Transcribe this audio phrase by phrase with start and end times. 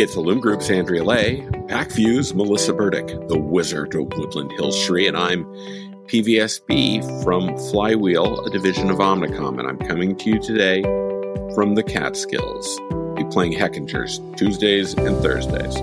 [0.00, 5.14] It's Illum Group's Andrea Lay, Pacvue's Melissa Burdick, the Wizard of Woodland Hills Shree, and
[5.14, 5.44] I'm
[6.06, 10.80] PVSB from Flywheel, a division of Omnicom, and I'm coming to you today
[11.54, 12.80] from the Catskills.
[13.14, 15.78] Be playing Heckingers Tuesdays and Thursdays.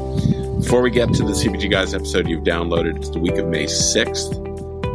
[0.63, 3.65] Before we get to the CPG Guys episode you've downloaded, it's the week of May
[3.65, 4.46] 6th.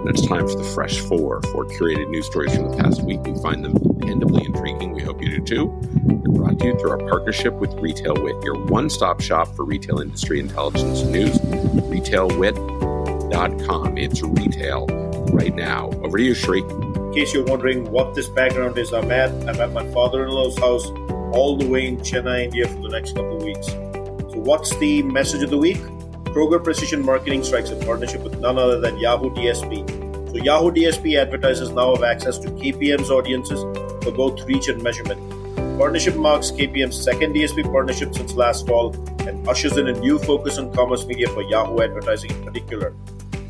[0.03, 3.23] And it's time for the Fresh Four, four curated news stories from the past week.
[3.23, 4.95] We find them dependably intriguing.
[4.95, 5.66] We hope you do too.
[5.66, 9.65] We're brought to you through our partnership with Retail Wit, your one stop shop for
[9.65, 11.38] retail industry intelligence news.
[11.38, 13.97] RetailWit.com.
[13.97, 14.87] It's retail
[15.33, 15.91] right now.
[16.03, 16.62] Over to you, Shree.
[16.62, 20.30] In case you're wondering what this background is, I'm at, I'm at my father in
[20.30, 20.87] law's house
[21.33, 23.69] all the way in Chennai, India for the next couple of weeks.
[23.69, 25.78] So, what's the message of the week?
[26.32, 30.30] Kroger Precision Marketing strikes a partnership with none other than Yahoo DSP.
[30.30, 33.60] So Yahoo DSP advertisers now have access to KPM's audiences
[34.02, 35.20] for both reach and measurement.
[35.78, 38.95] Partnership marks KPM's second DSP partnership since last fall
[39.28, 42.94] and ushers in a new focus on commerce media for Yahoo advertising in particular.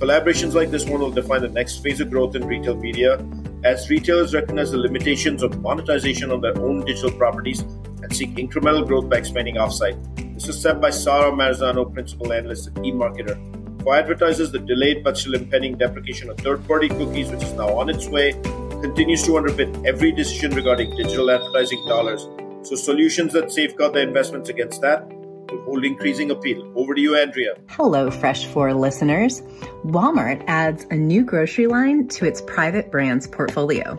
[0.00, 3.24] Collaborations like this one will define the next phase of growth in retail media
[3.62, 8.84] as retailers recognize the limitations of monetization on their own digital properties and seek incremental
[8.84, 10.21] growth by expanding offsite.
[10.34, 13.36] This is said by Sara Marzano, principal analyst at eMarketer.
[13.82, 17.68] For advertisers, the delayed but still impending deprecation of third party cookies, which is now
[17.78, 18.32] on its way,
[18.80, 22.28] continues to underpin every decision regarding digital advertising dollars.
[22.62, 26.72] So, solutions that safeguard their investments against that will hold increasing appeal.
[26.76, 27.54] Over to you, Andrea.
[27.68, 29.42] Hello, Fresh 4 listeners.
[29.84, 33.96] Walmart adds a new grocery line to its private brands portfolio.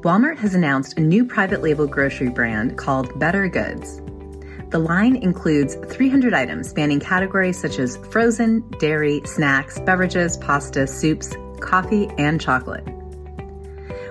[0.00, 4.00] Walmart has announced a new private label grocery brand called Better Goods.
[4.70, 11.34] The line includes 300 items spanning categories such as frozen, dairy, snacks, beverages, pasta, soups,
[11.60, 12.84] coffee, and chocolate.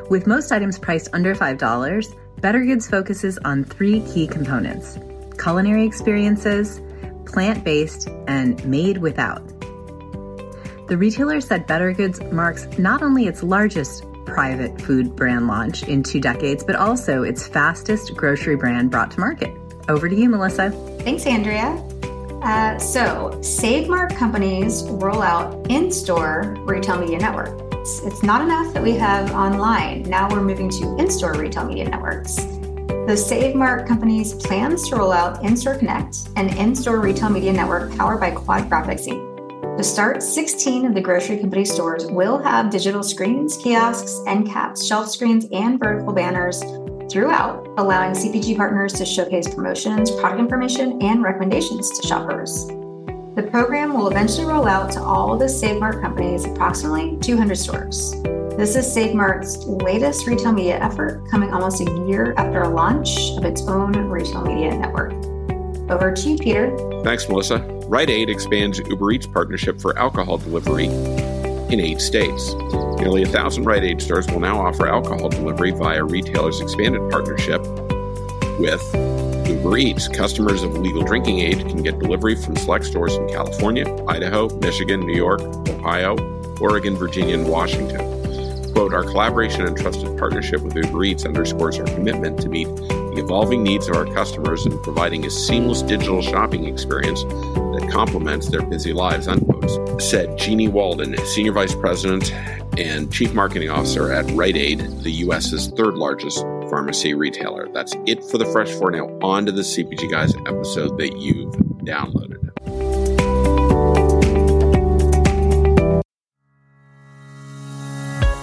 [0.09, 4.97] With most items priced under $5, Better Goods focuses on three key components
[5.37, 6.81] culinary experiences,
[7.25, 9.45] plant based, and made without.
[10.87, 16.03] The retailer said Better Goods marks not only its largest private food brand launch in
[16.03, 19.51] two decades, but also its fastest grocery brand brought to market.
[19.87, 20.71] Over to you, Melissa.
[21.01, 21.81] Thanks, Andrea.
[22.41, 27.59] Uh, so, Save Mart companies roll out in store retail media network.
[27.73, 30.03] It's, it's not enough that we have online.
[30.03, 32.35] Now we're moving to in store retail media networks.
[33.07, 37.29] The Save Mart companies plans to roll out In Store Connect, an in store retail
[37.29, 39.77] media network powered by Quad Graphics Inc.
[39.77, 44.85] To start, 16 of the grocery company stores will have digital screens, kiosks, end caps,
[44.85, 46.63] shelf screens, and vertical banners
[47.09, 52.67] throughout, allowing CPG partners to showcase promotions, product information, and recommendations to shoppers.
[53.35, 58.13] The program will eventually roll out to all the Save Mart companies, approximately 200 stores.
[58.57, 63.31] This is Save Mart's latest retail media effort, coming almost a year after a launch
[63.37, 65.11] of its own retail media network.
[65.91, 66.75] Over to you, Peter.
[67.03, 67.59] Thanks, Melissa.
[67.87, 70.87] Rite Aid expands Uber Eats partnership for alcohol delivery
[71.75, 72.53] in eight states.
[72.99, 77.61] Nearly a thousand Rite Aid stores will now offer alcohol delivery via retailers' expanded partnership
[78.57, 78.81] with
[79.45, 80.07] Uber Eats.
[80.07, 85.01] Customers of legal drinking age can get delivery from select stores in California, Idaho, Michigan,
[85.01, 86.15] New York, Ohio,
[86.61, 87.99] Oregon, Virginia, and Washington.
[88.73, 92.67] Quote, our collaboration and trusted partnership with Uber Eats underscores our commitment to meet
[93.15, 98.49] the evolving needs of our customers and providing a seamless digital shopping experience that complements
[98.49, 102.33] their busy lives, unquote, said Jeanniey Walden, Senior Vice President
[102.77, 107.69] and Chief Marketing Officer at Rite Aid, the U.S.'s third largest pharmacy retailer.
[107.71, 108.91] That's it for the Fresh Four.
[108.91, 111.53] Now, on to the CPG Guys episode that you've
[111.85, 112.41] downloaded.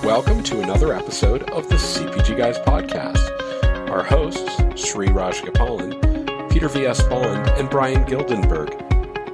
[0.02, 3.41] Welcome to another episode of the CPG Guys podcast.
[3.92, 7.02] Our hosts, Sri Rajagopalan, Peter V.S.
[7.08, 8.72] Bond, and Brian Gildenberg,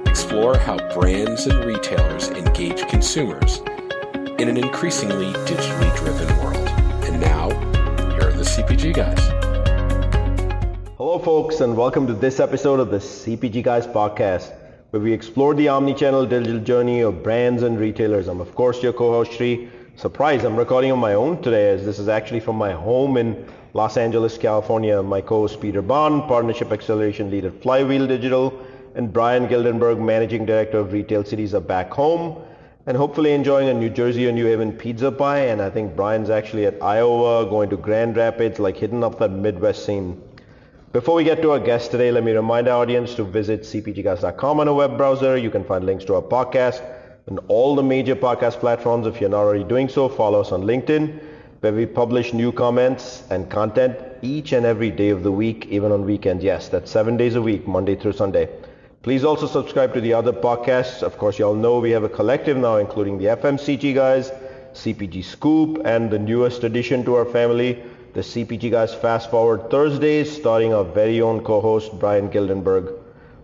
[0.05, 3.59] explore how brands and retailers engage consumers
[4.37, 6.67] in an increasingly digitally driven world.
[7.05, 7.47] And now,
[8.15, 9.17] here are the CPG guys.
[10.97, 14.51] Hello, folks, and welcome to this episode of the CPG Guys podcast,
[14.89, 18.27] where we explore the omni-channel digital journey of brands and retailers.
[18.27, 19.69] I'm, of course, your co-host Sri.
[19.95, 20.43] Surprise!
[20.43, 23.97] I'm recording on my own today, as this is actually from my home in Los
[23.97, 25.01] Angeles, California.
[25.03, 28.59] My co-host Peter Bond, Partnership Acceleration Lead at Flywheel Digital,
[28.95, 32.41] and Brian Gildenberg, Managing Director of Retail Cities, are back home
[32.85, 35.41] and hopefully enjoying a New Jersey or New Haven pizza pie.
[35.41, 39.29] And I think Brian's actually at Iowa, going to Grand Rapids, like hitting up that
[39.31, 40.19] Midwest scene.
[40.91, 44.59] Before we get to our guest today, let me remind our audience to visit cpgguys.com
[44.59, 45.37] on a web browser.
[45.37, 46.81] You can find links to our podcast
[47.27, 49.05] and all the major podcast platforms.
[49.05, 51.21] If you're not already doing so, follow us on LinkedIn,
[51.61, 55.91] where we publish new comments and content each and every day of the week, even
[55.91, 56.43] on weekends.
[56.43, 58.47] Yes, that's seven days a week, Monday through Sunday.
[59.01, 61.03] Please also subscribe to the other podcasts.
[61.03, 64.31] Of course, you all know we have a collective now, including the FMCG guys,
[64.73, 67.83] CPG Scoop, and the newest addition to our family,
[68.13, 72.93] the CPG guys Fast Forward Thursdays, starting our very own co-host Brian Gildenberg.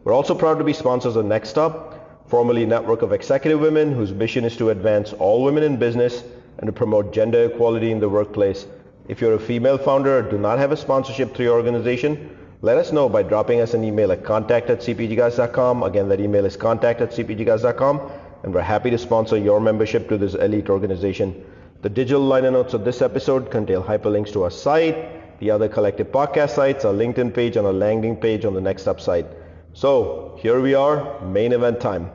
[0.06, 4.14] We're also proud to be sponsors of Next Up, formerly Network of Executive Women, whose
[4.14, 6.24] mission is to advance all women in business
[6.58, 8.68] and to promote gender equality in the workplace.
[9.08, 12.78] If you're a female founder or do not have a sponsorship through your organization, let
[12.78, 15.84] us know by dropping us an email at contact at cpgguys.com.
[15.84, 18.12] Again, that email is contact at cpgguys.com,
[18.44, 21.46] and we're happy to sponsor your membership to this elite organization.
[21.82, 26.08] The digital liner notes of this episode contain hyperlinks to our site, the other collective
[26.08, 29.28] podcast sites, our LinkedIn page, and our landing page on the Next Up site.
[29.74, 32.10] So here we are, main event time.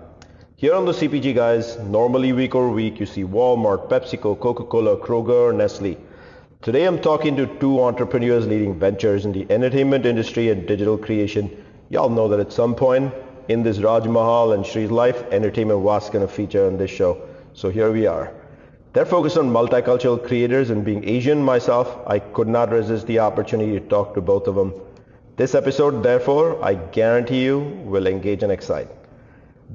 [0.60, 5.56] Here on the CPG guys, normally week over week, you see Walmart, PepsiCo, Coca-Cola, Kroger,
[5.56, 5.96] Nestle.
[6.60, 11.64] Today I'm talking to two entrepreneurs leading ventures in the entertainment industry and digital creation.
[11.88, 13.10] Y'all know that at some point
[13.48, 17.26] in this Raj Mahal and Shree's life, entertainment was going to feature on this show.
[17.54, 18.30] So here we are.
[18.92, 23.80] They're focused on multicultural creators and being Asian myself, I could not resist the opportunity
[23.80, 24.74] to talk to both of them.
[25.36, 28.88] This episode, therefore, I guarantee you will engage and excite.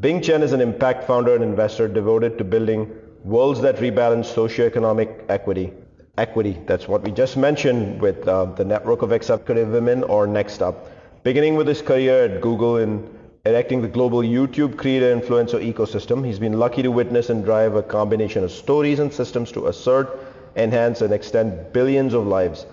[0.02, 2.92] Bing Chen is an impact founder and investor devoted to building
[3.24, 5.72] worlds that rebalance socioeconomic equity.
[6.18, 10.62] Equity, that's what we just mentioned with uh, the network of executive women or Next
[10.62, 10.92] Up.
[11.24, 13.10] Beginning with his career at Google in
[13.46, 17.82] erecting the global YouTube creator influencer ecosystem, he's been lucky to witness and drive a
[17.82, 20.20] combination of stories and systems to assert,
[20.58, 22.66] enhance, and extend billions of lives.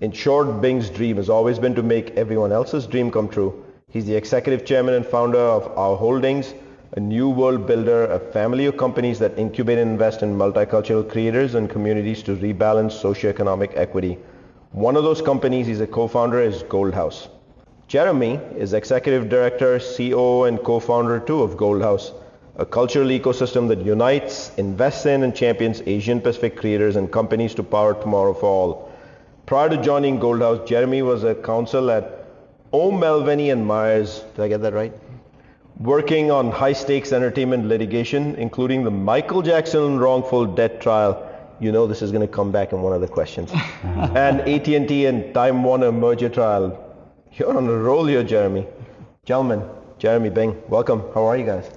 [0.00, 3.66] In short, Bing's dream has always been to make everyone else's dream come true.
[3.90, 6.54] He's the executive chairman and founder of AU Holdings,
[6.94, 11.54] a new world builder, a family of companies that incubate and invest in multicultural creators
[11.54, 14.18] and communities to rebalance socioeconomic equity.
[14.72, 17.28] One of those companies he's a co-founder is Gold House.
[17.86, 22.10] Jeremy is executive director, CEO, and co-founder too of Gold House,
[22.56, 27.62] a cultural ecosystem that unites, invests in, and champions Asian Pacific creators and companies to
[27.62, 28.92] power tomorrow for all.
[29.46, 32.26] Prior to joining Gold House, Jeremy was a counsel at
[32.72, 34.24] O'Melveny and Myers.
[34.34, 34.92] Did I get that right?
[35.80, 41.26] Working on high-stakes entertainment litigation, including the Michael Jackson wrongful death trial.
[41.58, 43.50] You know this is going to come back in one of the questions.
[43.82, 46.78] and AT&T and Time Warner merger trial.
[47.32, 48.66] You're on a roll here, Jeremy.
[49.24, 49.62] Gentlemen,
[49.96, 51.00] Jeremy Bing, welcome.
[51.14, 51.70] How are you guys?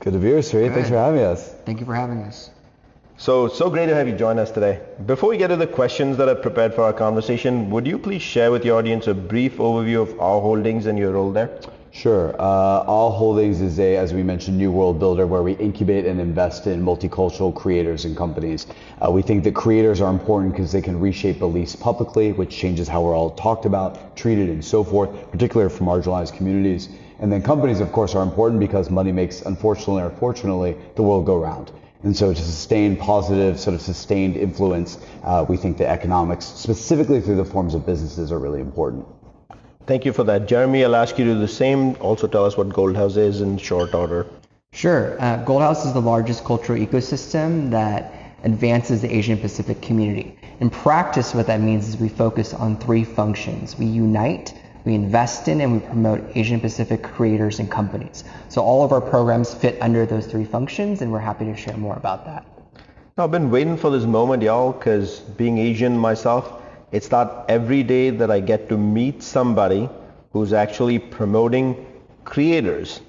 [0.00, 0.68] Good to be here, Sri.
[0.68, 1.54] Thanks for having us.
[1.64, 2.50] Thank you for having us.
[3.16, 4.82] So, so great to have you join us today.
[5.06, 8.20] Before we get to the questions that I've prepared for our conversation, would you please
[8.20, 11.58] share with your audience a brief overview of AU Holdings and your role there?
[11.96, 12.36] Sure.
[12.38, 16.20] Uh, AU Holdings is a, as we mentioned, new world builder where we incubate and
[16.20, 18.66] invest in multicultural creators and companies.
[19.00, 22.86] Uh, we think that creators are important because they can reshape beliefs publicly, which changes
[22.86, 26.90] how we're all talked about, treated, and so forth, particularly for marginalized communities.
[27.18, 31.24] And then companies, of course, are important because money makes, unfortunately or fortunately, the world
[31.24, 31.72] go round.
[32.02, 37.22] And so to sustain positive, sort of sustained influence, uh, we think that economics, specifically
[37.22, 39.06] through the forms of businesses, are really important.
[39.86, 40.46] Thank you for that.
[40.48, 41.94] Jeremy, I'll ask you to do the same.
[42.00, 44.26] Also tell us what Gold House is in short order.
[44.72, 45.16] Sure.
[45.22, 48.12] Uh, Gold House is the largest cultural ecosystem that
[48.42, 50.36] advances the Asian Pacific community.
[50.58, 53.78] In practice, what that means is we focus on three functions.
[53.78, 54.54] We unite,
[54.84, 58.24] we invest in and we promote Asian Pacific creators and companies.
[58.48, 61.76] So all of our programs fit under those three functions and we're happy to share
[61.76, 62.44] more about that.
[63.18, 66.60] I've been waiting for this moment, y'all, because being Asian myself,
[66.92, 69.88] it's not every day that I get to meet somebody
[70.32, 71.86] who's actually promoting
[72.24, 73.00] creators,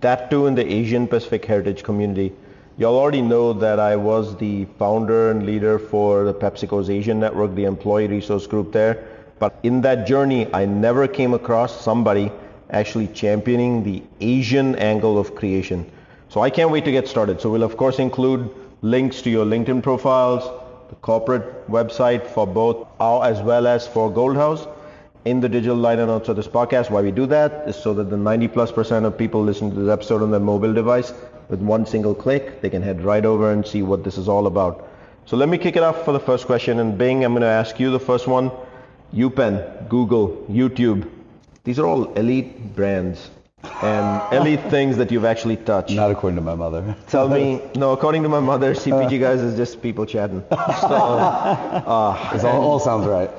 [0.00, 2.32] that too in the Asian Pacific heritage community.
[2.78, 7.54] Y'all already know that I was the founder and leader for the PepsiCo's Asian Network,
[7.54, 9.06] the employee resource group there.
[9.38, 12.30] But in that journey, I never came across somebody
[12.70, 15.90] actually championing the Asian angle of creation.
[16.28, 17.40] So I can't wait to get started.
[17.40, 18.50] So we'll of course include
[18.82, 20.44] links to your LinkedIn profiles,
[20.88, 24.66] the corporate website for both our as well as for Gold House
[25.24, 26.90] in the digital liner notes of this podcast.
[26.90, 29.76] Why we do that is so that the 90 plus percent of people listen to
[29.76, 31.12] this episode on their mobile device
[31.48, 34.46] with one single click, they can head right over and see what this is all
[34.46, 34.88] about.
[35.26, 36.78] So let me kick it off for the first question.
[36.78, 38.50] And Bing, I'm going to ask you the first one.
[39.12, 41.08] UPenn, Google, YouTube,
[41.64, 43.30] these are all elite brands
[43.82, 45.92] and elite things that you've actually touched.
[45.92, 46.96] Not according to my mother.
[47.08, 50.42] Tell me, no, according to my mother, CPG guys is just people chatting.
[50.80, 53.30] So, uh, it all, all, sounds right.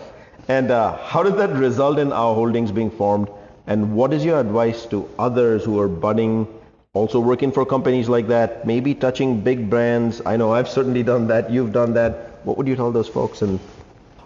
[0.48, 3.29] And uh, how did that result in AU Holdings being formed?
[3.67, 6.48] And what is your advice to others who are budding,
[6.93, 10.22] also working for companies like that, maybe touching big brands?
[10.25, 11.51] I know I've certainly done that.
[11.51, 12.46] You've done that.
[12.46, 13.41] What would you tell those folks?
[13.41, 13.60] And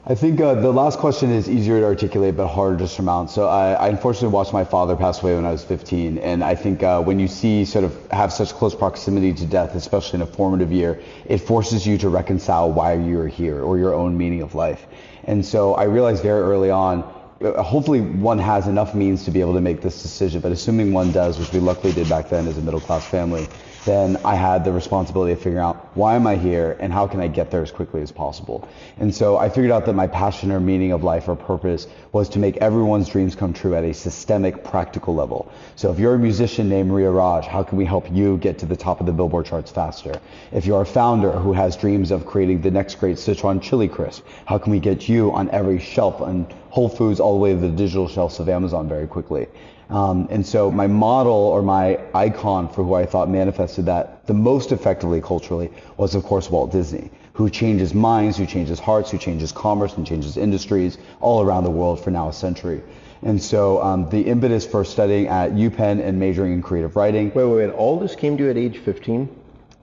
[0.03, 3.29] I think uh, the last question is easier to articulate but harder to surmount.
[3.29, 6.55] So I, I unfortunately watched my father pass away when I was 15, and I
[6.55, 10.21] think uh, when you see sort of have such close proximity to death, especially in
[10.23, 14.41] a formative year, it forces you to reconcile why you're here or your own meaning
[14.41, 14.87] of life.
[15.25, 17.03] And so I realized very early on
[17.43, 20.93] uh, hopefully one has enough means to be able to make this decision, but assuming
[20.93, 23.47] one does, which we luckily did back then as a middle class family,
[23.85, 27.19] then I had the responsibility of figuring out why am I here and how can
[27.19, 28.67] I get there as quickly as possible.
[28.99, 32.29] And so I figured out that my passion or meaning of life or purpose was
[32.29, 35.51] to make everyone's dreams come true at a systemic, practical level.
[35.75, 38.67] So if you're a musician named Maria Raj, how can we help you get to
[38.67, 40.21] the top of the Billboard charts faster?
[40.51, 44.23] If you're a founder who has dreams of creating the next great Sichuan chili crisp,
[44.45, 47.59] how can we get you on every shelf on Whole Foods all the way to
[47.59, 49.47] the digital shelves of Amazon very quickly?
[49.91, 54.33] Um, and so my model or my icon for who I thought manifested that the
[54.33, 59.17] most effectively culturally was of course Walt Disney, who changes minds, who changes hearts, who
[59.17, 62.81] changes commerce and changes industries all around the world for now a century.
[63.21, 67.31] And so um, the impetus for studying at UPenn and majoring in creative writing.
[67.35, 67.69] Wait, wait, wait.
[67.73, 69.29] All this came to you at age 15?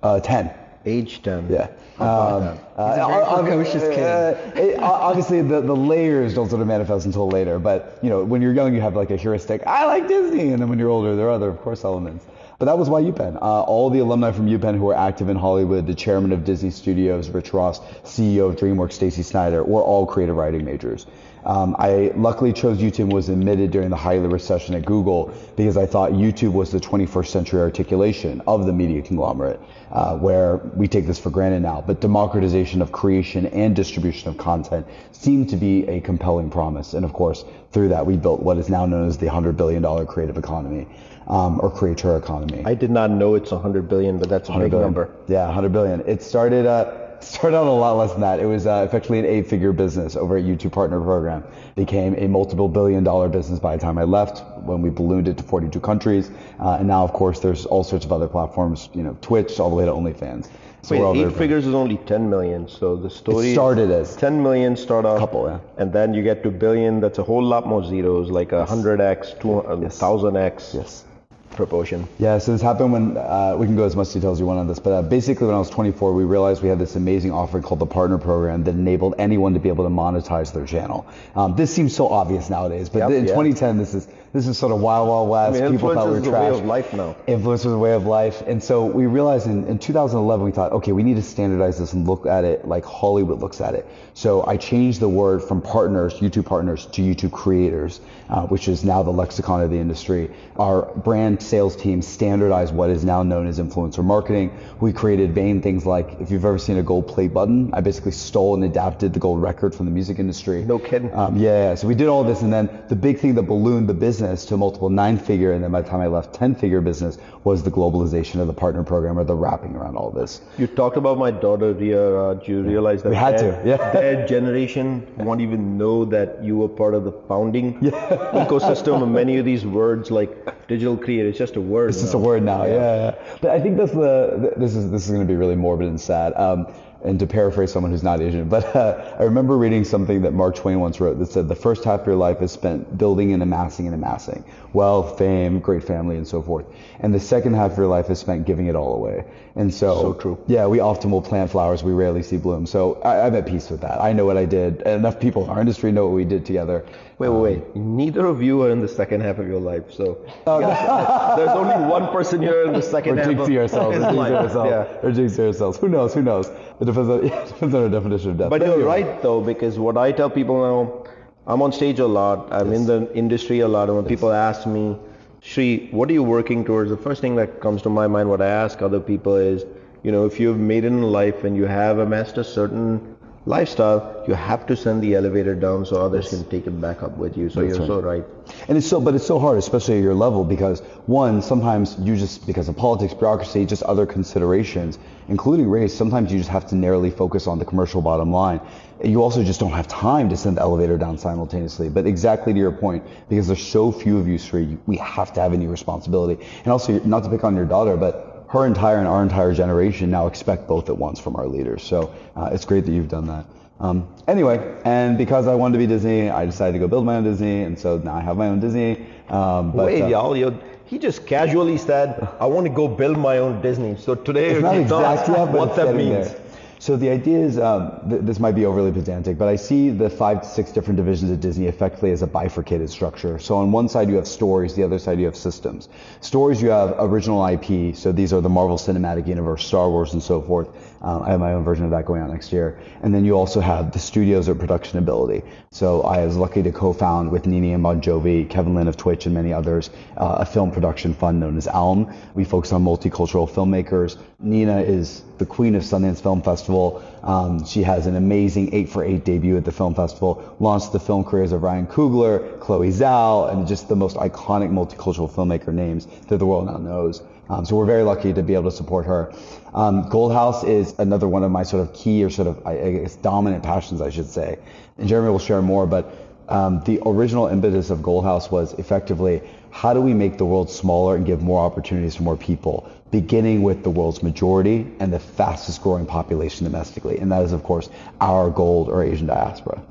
[0.03, 0.58] Uh, 10.
[0.87, 1.49] Age 10.
[1.51, 1.69] Yeah.
[1.99, 4.59] Um, He's a very uh, precocious uh, kid.
[4.59, 7.59] it- obviously, the, the layers don't sort of manifest until later.
[7.59, 9.63] But you know, when you're young, you have like a heuristic.
[9.67, 12.25] I like Disney, and then when you're older, there are other, of course, elements.
[12.59, 13.37] But that was why UPenn.
[13.37, 16.71] Uh, all the alumni from UPenn who are active in Hollywood, the chairman of Disney
[16.71, 21.07] Studios, Rich Ross, CEO of DreamWorks, Stacey Snider, were all creative writing majors.
[21.49, 24.85] Um, I luckily chose YouTube and was admitted during the height of the recession at
[24.85, 29.59] Google because I thought YouTube was the 21st century articulation of the media conglomerate,
[29.90, 31.83] uh, where we take this for granted now.
[31.85, 36.93] But democratization of creation and distribution of content seemed to be a compelling promise.
[36.93, 40.07] And of course, through that, we built what is now known as the $100 billion
[40.07, 40.87] creative economy
[41.28, 42.62] um, or creator economy.
[42.67, 44.81] I did not know it's 100 billion, but that's a big billion.
[44.83, 45.11] number.
[45.28, 46.00] Yeah, 100 billion.
[46.07, 48.41] It started uh, started out a lot less than that.
[48.41, 51.45] It was uh, effectively an eight-figure business over at YouTube Partner Program.
[51.77, 54.43] Became a multiple billion-dollar business by the time I left.
[54.59, 58.05] When we ballooned it to 42 countries, uh, and now of course there's all sorts
[58.05, 58.89] of other platforms.
[58.95, 60.49] You know, Twitch all the way to OnlyFans.
[60.83, 62.69] So Wait, eight figures is only 10 million.
[62.69, 65.19] So the story It started as 10 million start off.
[65.19, 65.59] Couple, yeah.
[65.77, 67.01] And then you get to billion.
[67.01, 69.61] That's a whole lot more zeros, like a hundred x, two
[69.91, 71.05] thousand x yes.
[71.50, 72.07] Proportion.
[72.19, 74.61] Yeah, so this happened when uh, we can go as much detail as you want
[74.61, 77.33] on this, but uh, basically when I was 24, we realized we had this amazing
[77.33, 81.07] offering called the Partner Program that enabled anyone to be able to monetize their channel.
[81.35, 83.33] Um, this seems so obvious nowadays, but Yep, in yeah.
[83.33, 85.61] 2010, this is this is sort of wild, wild west.
[85.61, 86.61] I mean, People thought we were influence were is a way trash.
[86.61, 87.17] of life now.
[87.27, 90.73] Influence was a way of life, and so we realized in, in 2011 we thought,
[90.73, 93.87] okay, we need to standardize this and look at it like Hollywood looks at it.
[94.13, 98.85] So I changed the word from partners, YouTube partners, to YouTube creators, uh, which is
[98.85, 100.31] now the lexicon of the industry.
[100.57, 104.57] Our brand sales team standardized what is now known as influencer marketing.
[104.81, 108.13] We created vain things like, if you've ever seen a gold play button, I basically
[108.13, 110.65] stole and adapted the gold record from the music industry.
[110.65, 111.15] No kidding.
[111.15, 111.75] Um, yeah, yeah.
[111.77, 114.55] So we did all this, and then the big thing that ballooned the business to
[114.55, 118.41] a multiple nine-figure, and then by the time I left, ten-figure business was the globalization
[118.41, 120.41] of the partner program or the wrapping around all this.
[120.59, 122.11] You talked about my daughter, Rhea.
[122.11, 122.49] Raj.
[122.49, 123.93] You realize that We had their, to, yeah.
[123.93, 129.39] their generation won't even know that you were part of the founding ecosystem of many
[129.39, 130.31] of these words like
[130.69, 131.29] digital creator.
[131.29, 131.91] It's just a word.
[131.91, 132.65] It's just a word now.
[132.65, 133.37] Yeah, yeah.
[133.41, 134.55] But I think that's the.
[134.57, 136.35] This is this is going to be really morbid and sad.
[136.35, 136.67] Um,
[137.05, 140.57] and to paraphrase someone who's not Asian, but uh, I remember reading something that Mark
[140.57, 143.43] Twain once wrote that said the first half of your life is spent building and
[143.43, 146.67] amassing and amassing wealth, fame, great family, and so forth.
[147.00, 149.25] And the second half of your life is spent giving it all away.
[149.55, 150.38] And so, So true.
[150.47, 152.67] Yeah, we often will plant flowers we rarely see bloom.
[152.67, 154.00] So I, I'm at peace with that.
[154.00, 154.83] I know what I did.
[154.83, 156.85] Enough people in our industry know what we did together.
[157.19, 157.77] Wait, wait, wait.
[157.77, 162.07] Neither of you are in the second half of your life, so there's only one
[162.13, 163.33] person here in the second We're half.
[163.33, 163.97] of jinxing ourselves.
[163.97, 164.71] his We're jinxing ourselves.
[164.71, 164.99] Yeah.
[165.03, 165.79] We're jinxing ourselves.
[165.79, 166.15] Who knows?
[166.15, 166.47] Who knows?
[166.81, 168.51] It depends on, it depends on our definition of death.
[168.51, 169.03] But you're anyway.
[169.03, 171.11] right though, because what I tell people now,
[171.49, 172.53] I'm on stage a lot.
[172.53, 174.97] I'm in the industry a lot, and when people ask me,
[175.41, 176.91] Shri, what are you working towards?
[176.91, 179.65] The first thing that comes to my mind, what I ask other people is,
[180.05, 183.17] you know, if you've made it in life and you have amassed a certain
[183.49, 187.17] lifestyle, you have to send the elevator down so others can take it back up
[187.17, 187.49] with you.
[187.49, 188.19] So That's you're so right.
[188.19, 188.59] right.
[188.69, 192.14] And it's so, but it's so hard, especially at your level, because one, sometimes you
[192.14, 196.75] just, because of politics, bureaucracy, just other considerations, including race, sometimes you just have to
[196.75, 198.61] narrowly focus on the commercial bottom line.
[199.02, 201.88] You also just don't have time to send the elevator down simultaneously.
[201.88, 205.40] But exactly to your point, because there's so few of you, Sri, we have to
[205.40, 206.45] have a new responsibility.
[206.64, 210.11] And also, not to pick on your daughter, but her entire and our entire generation
[210.11, 211.83] now expect both at once from our leaders.
[211.83, 213.45] So uh, it's great that you've done that.
[213.81, 217.17] Um, anyway, and because I wanted to be Disney, I decided to go build my
[217.17, 219.07] own Disney, and so now I have my own Disney.
[219.28, 223.19] Um, but, Wait, uh, y'all, you he just casually said, I want to go build
[223.19, 223.97] my own Disney.
[223.97, 226.28] So today It's not can tell us exactly but what that means.
[226.28, 226.40] there.
[226.81, 230.09] So the idea is, um, th- this might be overly pedantic, but I see the
[230.09, 233.39] five to six different divisions of Disney effectively as a bifurcated structure.
[233.41, 235.89] So on one side you have stories, the other side you have systems.
[236.21, 240.23] Stories you have original IP, so these are the Marvel Cinematic Universe, Star Wars, and
[240.23, 240.88] so forth.
[241.00, 242.81] Um, I have my own version of that going out next year.
[243.02, 245.43] And then you also have the studios or production ability.
[245.71, 249.35] So I was lucky to co-found with Nina Yang Bongiovi, Kevin Lin of Twitch, and
[249.35, 252.12] many others, uh, a film production fund known as ALM.
[252.35, 254.19] We focus on multicultural filmmakers.
[254.40, 257.02] Nina is the queen of Sundance Film Festival.
[257.23, 261.00] Um, she has an amazing 8 for 8 debut at the film festival, launched the
[261.00, 266.07] film careers of Ryan Coogler, Chloe Zhao, and just the most iconic multicultural filmmaker names
[266.28, 267.23] that the world now knows.
[267.49, 269.33] Um, so we're very lucky to be able to support her.
[269.75, 272.93] Um, Gold House is another one of my sort of key or sort of, I
[272.93, 274.59] guess, dominant passions, I should say.
[274.99, 276.14] And Jeremy will share more, but
[276.49, 280.71] um, the original impetus of Gold House was effectively how do we make the world
[280.71, 285.19] smaller and give more opportunities to more people, beginning with the world's majority and the
[285.19, 287.19] fastest growing population domestically.
[287.19, 287.90] And that is, of course,
[288.21, 289.83] our gold or Asian diaspora.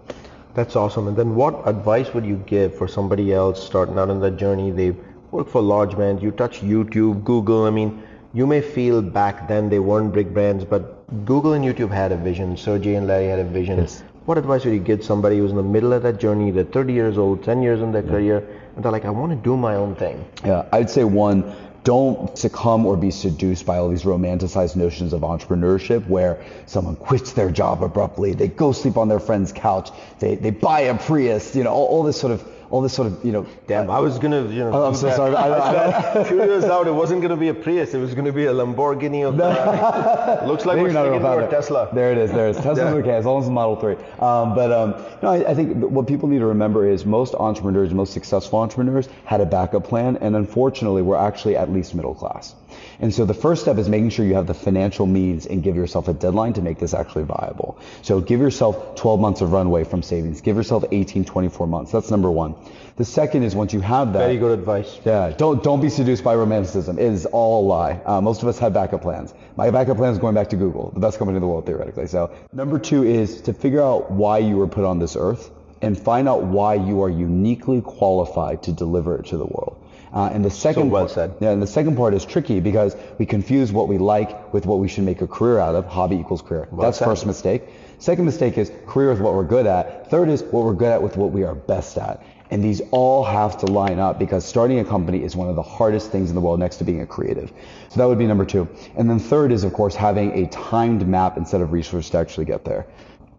[0.55, 1.07] That's awesome.
[1.07, 4.71] And then what advice would you give for somebody else starting out on that journey?
[4.71, 4.97] They've
[5.31, 7.65] worked for large brands, you touch YouTube, Google.
[7.65, 8.03] I mean,
[8.33, 12.17] you may feel back then they weren't big brands, but Google and YouTube had a
[12.17, 12.57] vision.
[12.57, 13.79] Sergey and Larry had a vision.
[13.79, 14.03] Yes.
[14.25, 16.93] What advice would you give somebody who's in the middle of that journey, they're 30
[16.93, 18.09] years old, 10 years in their yeah.
[18.09, 20.25] career, and they're like, I want to do my own thing?
[20.43, 21.55] Yeah, I'd say one,
[21.85, 27.31] don't succumb or be seduced by all these romanticized notions of entrepreneurship where someone quits
[27.31, 31.55] their job abruptly, they go sleep on their friend's couch, they, they buy a Prius,
[31.55, 33.45] you know, all, all this sort of all this sort of, you know.
[33.67, 34.71] Damn, I was gonna, you know.
[34.73, 35.35] Oh, I'm so sorry.
[35.35, 37.93] I, I, I, few years out, it wasn't gonna be a Prius.
[37.93, 39.27] It was gonna be a Lamborghini.
[39.27, 40.47] Of no.
[40.47, 41.89] Looks like Maybe we're sticking to Tesla.
[41.93, 42.31] There it is.
[42.31, 42.57] There it is.
[42.57, 42.99] Tesla's yeah.
[42.99, 43.95] okay as long as it's Model 3.
[44.19, 47.93] Um, but um, no, I, I think what people need to remember is most entrepreneurs,
[47.93, 52.55] most successful entrepreneurs, had a backup plan, and unfortunately, we're actually at least middle class.
[52.99, 55.75] And so the first step is making sure you have the financial means and give
[55.75, 57.79] yourself a deadline to make this actually viable.
[58.01, 60.41] So give yourself 12 months of runway from savings.
[60.41, 61.91] Give yourself 18, 24 months.
[61.91, 62.55] That's number one.
[62.97, 64.19] The second is once you have that.
[64.19, 64.99] Very good advice.
[65.05, 65.29] Yeah.
[65.29, 66.97] Don't don't be seduced by romanticism.
[66.97, 68.01] It is all a lie.
[68.03, 69.35] Uh, most of us have backup plans.
[69.55, 72.07] My backup plan is going back to Google, the best company in the world theoretically.
[72.07, 75.51] So number two is to figure out why you were put on this earth
[75.83, 79.77] and find out why you are uniquely qualified to deliver it to the world.
[80.17, 81.35] Uh, and the second so well said.
[81.39, 84.79] Yeah, and the second part is tricky because we confuse what we like with what
[84.79, 85.85] we should make a career out of.
[85.85, 86.67] Hobby equals career.
[86.71, 87.05] Well That's said.
[87.05, 87.61] first mistake.
[87.99, 90.09] Second mistake is career is what we're good at.
[90.09, 92.23] Third is what we're good at with what we are best at.
[92.49, 95.61] And these all have to line up because starting a company is one of the
[95.61, 97.53] hardest things in the world next to being a creative.
[97.89, 98.67] So that would be number two.
[98.95, 102.45] And then third is, of course, having a timed map instead of resources to actually
[102.45, 102.87] get there.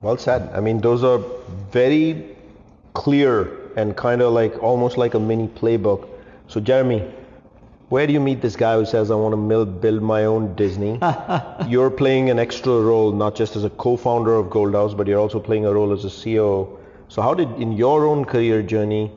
[0.01, 0.49] Well said.
[0.55, 1.19] I mean, those are
[1.73, 2.37] very
[2.95, 6.09] clear and kind of like almost like a mini playbook
[6.49, 7.09] so Jeremy,
[7.91, 10.99] where do you meet this guy who says I want to build my own Disney?
[11.69, 15.21] you're playing an extra role, not just as a co-founder of Gold House, but you're
[15.21, 16.79] also playing a role as a CEO.
[17.09, 19.11] So how did, in your own career journey,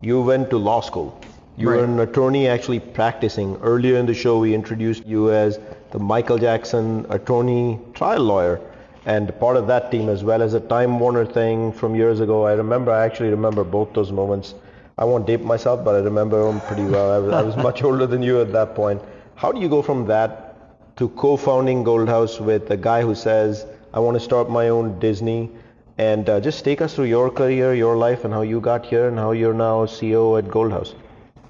[0.00, 1.18] you went to law school?
[1.56, 1.76] You right.
[1.76, 3.56] were an attorney actually practicing.
[3.62, 5.58] Earlier in the show, we introduced you as
[5.90, 8.60] the Michael Jackson attorney trial lawyer
[9.06, 12.44] and part of that team as well as a Time Warner thing from years ago.
[12.44, 14.54] I remember, I actually remember both those moments.
[14.98, 17.12] I won't date myself, but I remember him pretty well.
[17.12, 19.00] I was, I was much older than you at that point.
[19.36, 20.56] How do you go from that
[20.96, 24.98] to co-founding Gold House with a guy who says, I want to start my own
[24.98, 25.50] Disney?
[25.98, 29.08] And uh, just take us through your career, your life, and how you got here,
[29.08, 30.94] and how you're now CEO at Gold House.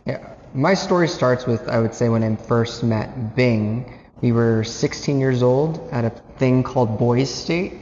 [0.04, 3.98] Yeah, my story starts with, I would say, when I first met Bing.
[4.20, 7.74] We were 16 years old at a thing called Boys State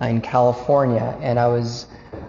[0.00, 1.86] in California, and I was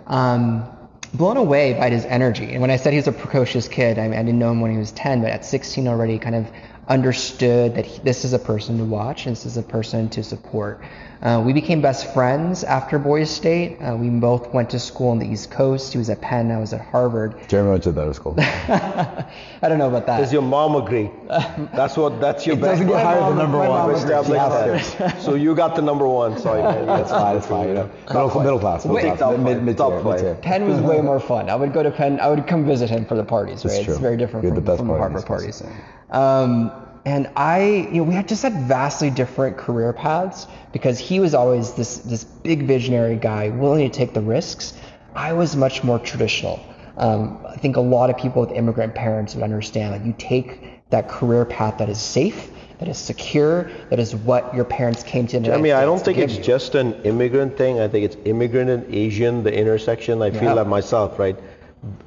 [0.07, 0.67] um,
[1.13, 2.51] blown away by his energy.
[2.51, 4.61] And when I said he was a precocious kid, I, mean, I didn't know him
[4.61, 6.47] when he was 10, but at 16 already kind of
[6.87, 10.23] understood that he, this is a person to watch, and this is a person to
[10.23, 10.81] support.
[11.23, 13.77] Uh, we became best friends after Boys State.
[13.79, 15.93] Uh, we both went to school on the East Coast.
[15.93, 17.47] He was at Penn, I was at Harvard.
[17.47, 18.35] Jeremy went to better school.
[18.39, 19.25] I
[19.61, 20.17] don't know about that.
[20.17, 21.09] Does your mom agree?
[21.73, 22.19] That's what.
[22.19, 22.57] That's your.
[22.57, 25.21] It doesn't get higher than number one.
[25.21, 26.37] so you got the number one.
[26.37, 27.35] Sorry, that's fine.
[27.35, 27.67] That's fine.
[27.69, 28.83] You know, middle, middle class.
[28.83, 29.31] Middle Wait, class.
[29.37, 31.49] Mid, mid, mid, mid Penn was way more fun.
[31.49, 32.19] I would go to Penn.
[32.19, 33.63] I would come visit him for the parties.
[33.63, 33.87] Right?
[33.87, 35.63] It's very different from, the from Harvard parties.
[36.09, 41.19] Um, and I, you know, we had just had vastly different career paths because he
[41.19, 44.73] was always this this big visionary guy, willing to take the risks.
[45.13, 46.63] I was much more traditional.
[46.97, 49.91] Um, I think a lot of people with immigrant parents would understand.
[49.91, 54.53] Like you take that career path that is safe, that is secure, that is what
[54.55, 55.53] your parents came to.
[55.53, 56.43] I mean, I don't think it's you.
[56.43, 57.81] just an immigrant thing.
[57.81, 60.21] I think it's immigrant and Asian, the intersection.
[60.21, 61.37] I feel that myself, right?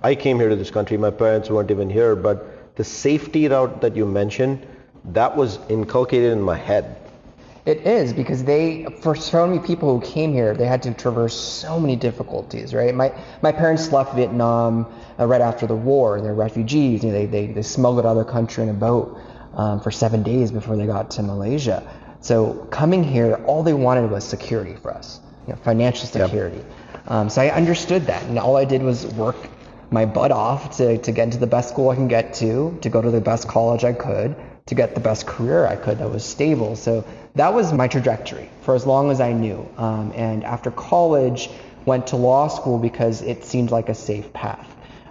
[0.03, 0.97] I came here to this country.
[0.97, 4.67] My parents weren't even here, but the safety route that you mentioned
[5.13, 6.97] that was inculcated in my head.
[7.65, 11.35] It is because they, for so many people who came here, they had to traverse
[11.35, 12.95] so many difficulties, right?
[12.95, 14.87] My my parents left Vietnam
[15.19, 16.21] uh, right after the war.
[16.21, 17.03] They're refugees.
[17.03, 19.19] You know, they, they they smuggled out of their country in a boat
[19.55, 21.83] um, for seven days before they got to Malaysia.
[22.21, 26.59] So coming here, all they wanted was security for us, you know, financial security.
[26.59, 27.11] Yep.
[27.11, 29.37] Um, so I understood that, and all I did was work
[29.91, 32.89] my butt off to, to get into the best school I can get to, to
[32.89, 34.35] go to the best college I could,
[34.67, 36.75] to get the best career I could that was stable.
[36.75, 37.05] So
[37.37, 39.69] that was my trajectory for as long as I knew.
[39.77, 41.49] Um, and after college,
[41.85, 44.69] went to law school because it seemed like a safe path.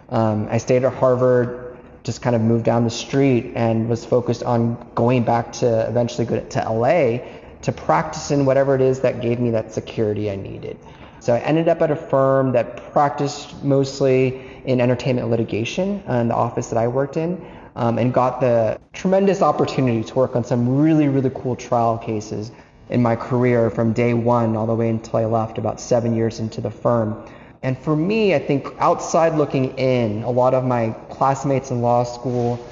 [0.10, 4.44] Um, I stayed at Harvard, just kind of moved down the street, and was focused
[4.44, 7.20] on going back to eventually go to LA
[7.62, 10.78] to practice in whatever it is that gave me that security I needed.
[11.22, 16.28] So I ended up at a firm that practiced mostly in entertainment litigation uh, in
[16.28, 17.44] the office that I worked in
[17.76, 22.52] um, and got the tremendous opportunity to work on some really, really cool trial cases
[22.90, 26.40] in my career from day one all the way until I left about seven years
[26.40, 27.26] into the firm.
[27.64, 32.04] And for me, I think outside looking in, a lot of my classmates in law
[32.04, 32.64] school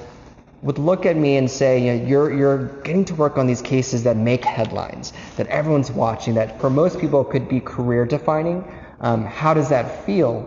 [0.62, 3.60] would look at me and say, you know, you're, you're getting to work on these
[3.60, 8.64] cases that make headlines, that everyone's watching, that for most people could be career defining.
[9.00, 10.42] Um, how does that feel?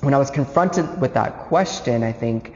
[0.00, 2.54] When I was confronted with that question, I think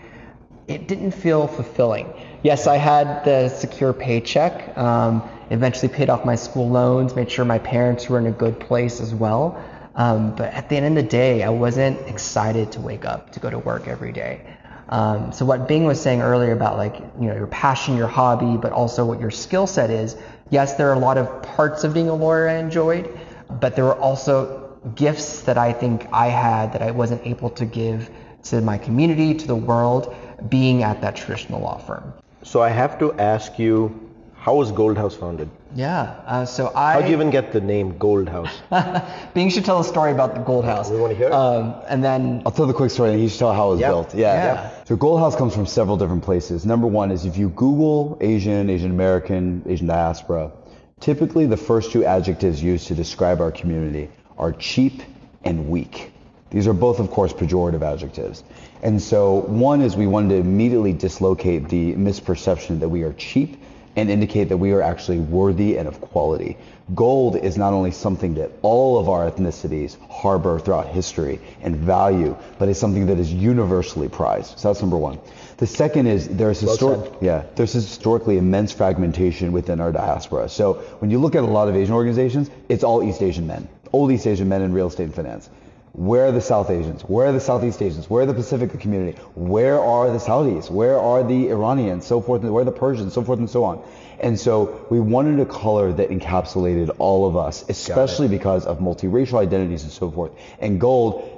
[0.68, 2.12] it didn't feel fulfilling.
[2.42, 7.44] Yes, I had the secure paycheck, um, eventually paid off my school loans, made sure
[7.44, 9.61] my parents were in a good place as well.
[9.94, 13.40] Um, but at the end of the day, I wasn't excited to wake up to
[13.40, 14.42] go to work every day.
[14.90, 18.57] Um, so what Bing was saying earlier about like you know your passion, your hobby,
[18.57, 20.16] but also what your skill set is.
[20.50, 23.18] Yes, there are a lot of parts of being a lawyer I enjoyed,
[23.61, 27.66] but there were also gifts that I think I had that I wasn't able to
[27.66, 28.11] give
[28.44, 30.14] to my community, to the world
[30.48, 32.12] being at that traditional law firm.
[32.42, 34.05] So I have to ask you,
[34.37, 35.51] how was Gold House founded?
[35.74, 36.94] Yeah, uh, so I.
[36.94, 38.62] How'd you even get the name Gold House?
[39.35, 40.88] Bing should tell a story about the Gold House.
[40.88, 41.33] We want to hear it?
[41.33, 42.42] Um, and then.
[42.46, 43.90] I'll tell the quick story and he should tell how it was Yep.
[43.90, 44.14] built.
[44.14, 44.33] Yeah.
[44.35, 44.85] Yeah.
[44.85, 46.64] So Gold House comes from several different places.
[46.64, 50.53] Number one is if you Google Asian, Asian American, Asian diaspora,
[51.01, 55.03] typically the first two adjectives used to describe our community are cheap
[55.44, 56.12] and weak.
[56.51, 58.43] These are both, of course, pejorative adjectives.
[58.83, 63.63] And so one is we wanted to immediately dislocate the misperception that we are cheap
[63.97, 66.57] and indicate that we are actually worthy and of quality.
[66.95, 72.37] Gold is not only something that all of our ethnicities harbor throughout history and value,
[72.59, 74.59] but it's something that is universally prized.
[74.59, 75.19] So that's number one.
[75.57, 80.49] The second is there's historic, yeah, there's historically immense fragmentation within our diaspora.
[80.49, 83.69] So when you look at a lot of Asian organizations, it's all East Asian men,
[83.93, 85.51] old East Asian men in real estate and finance.
[85.92, 87.03] Where are the South Asians?
[87.03, 88.09] Where are the Southeast Asians?
[88.09, 89.18] Where are the Pacific community?
[89.35, 90.70] Where are the Saudis?
[90.70, 92.07] Where are the Iranians?
[92.07, 93.14] So forth, and where are the Persians?
[93.14, 93.83] So forth and so on.
[94.20, 99.40] And so we wanted a color that encapsulated all of us, especially because of multiracial
[99.40, 100.33] identities and so forth.
[100.59, 101.35] And gold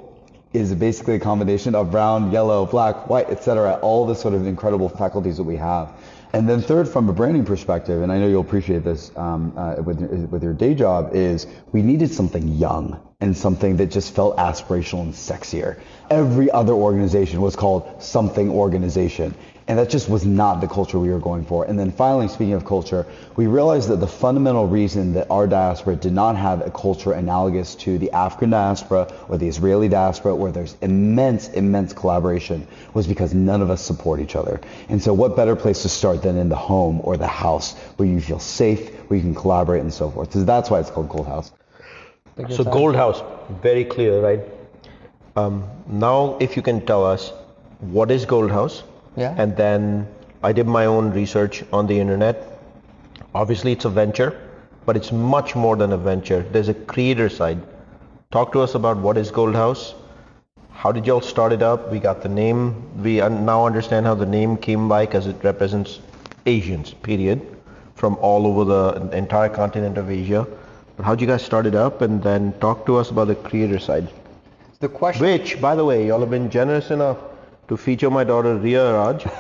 [0.52, 3.78] is basically a combination of brown, yellow, black, white, etc.
[3.82, 5.92] All the sort of incredible faculties that we have.
[6.32, 9.82] And then third, from a branding perspective, and I know you'll appreciate this um, uh,
[9.82, 14.36] with, with your day job, is we needed something young and something that just felt
[14.36, 15.78] aspirational and sexier.
[16.08, 19.34] Every other organization was called something organization.
[19.70, 21.64] And that just was not the culture we were going for.
[21.64, 23.06] And then finally, speaking of culture,
[23.37, 27.76] we realized that the fundamental reason that our diaspora did not have a culture analogous
[27.76, 33.33] to the African diaspora or the Israeli diaspora, where there's immense, immense collaboration, was because
[33.33, 34.61] none of us support each other.
[34.88, 38.09] And so what better place to start than in the home or the house where
[38.09, 40.33] you feel safe, where you can collaborate and so forth.
[40.33, 41.52] So that's why it's called Gold House.
[42.48, 43.22] So Gold House,
[43.62, 44.40] very clear, right?
[45.37, 47.33] Um, now, if you can tell us
[47.78, 48.83] what is Gold House,
[49.20, 49.35] Yeah.
[49.37, 50.09] and then
[50.42, 52.59] I did my own research on the internet.
[53.35, 54.30] Obviously, it's a venture,
[54.87, 56.42] but it's much more than a venture.
[56.52, 57.61] There's a creator side.
[58.30, 59.94] Talk to us about what is Gold House.
[60.70, 61.90] How did y'all start it up?
[61.92, 63.02] We got the name.
[63.02, 66.00] We now understand how the name came by because it represents
[66.46, 67.42] Asians, period,
[67.94, 70.46] from all over the entire continent of Asia.
[70.96, 72.00] But how'd you guys start it up?
[72.00, 74.09] And then talk to us about the creator side.
[74.78, 75.26] The question.
[75.26, 77.18] Which, by the way, y'all have been generous enough
[77.70, 79.26] to feature my daughter Rhea Raj.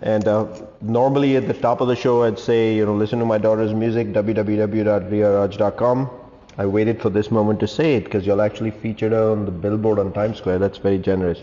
[0.00, 0.46] And uh,
[0.80, 3.74] normally at the top of the show, I'd say, you know, listen to my daughter's
[3.74, 6.10] music, www.riaraj.com.
[6.56, 9.50] I waited for this moment to say it because you'll actually feature her on the
[9.50, 10.60] billboard on Times Square.
[10.60, 11.40] That's very generous.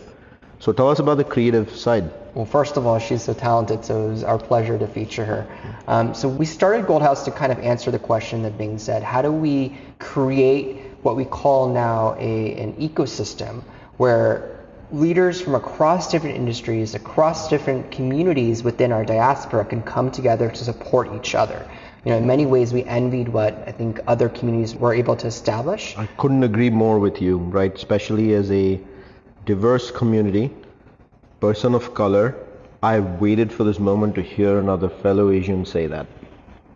[0.59, 2.09] So tell us about the creative side.
[2.33, 5.45] Well, first of all, she's so talented, so it was our pleasure to feature her.
[5.87, 9.03] Um, so we started Gold House to kind of answer the question that Bing said:
[9.03, 13.63] How do we create what we call now a, an ecosystem
[13.97, 14.54] where
[14.91, 20.63] leaders from across different industries, across different communities within our diaspora can come together to
[20.63, 21.67] support each other?
[22.03, 25.27] You know, in many ways, we envied what I think other communities were able to
[25.27, 25.97] establish.
[25.97, 27.73] I couldn't agree more with you, right?
[27.73, 28.79] Especially as a
[29.45, 30.53] diverse community,
[31.39, 32.35] person of color.
[32.83, 36.05] I waited for this moment to hear another fellow Asian say that.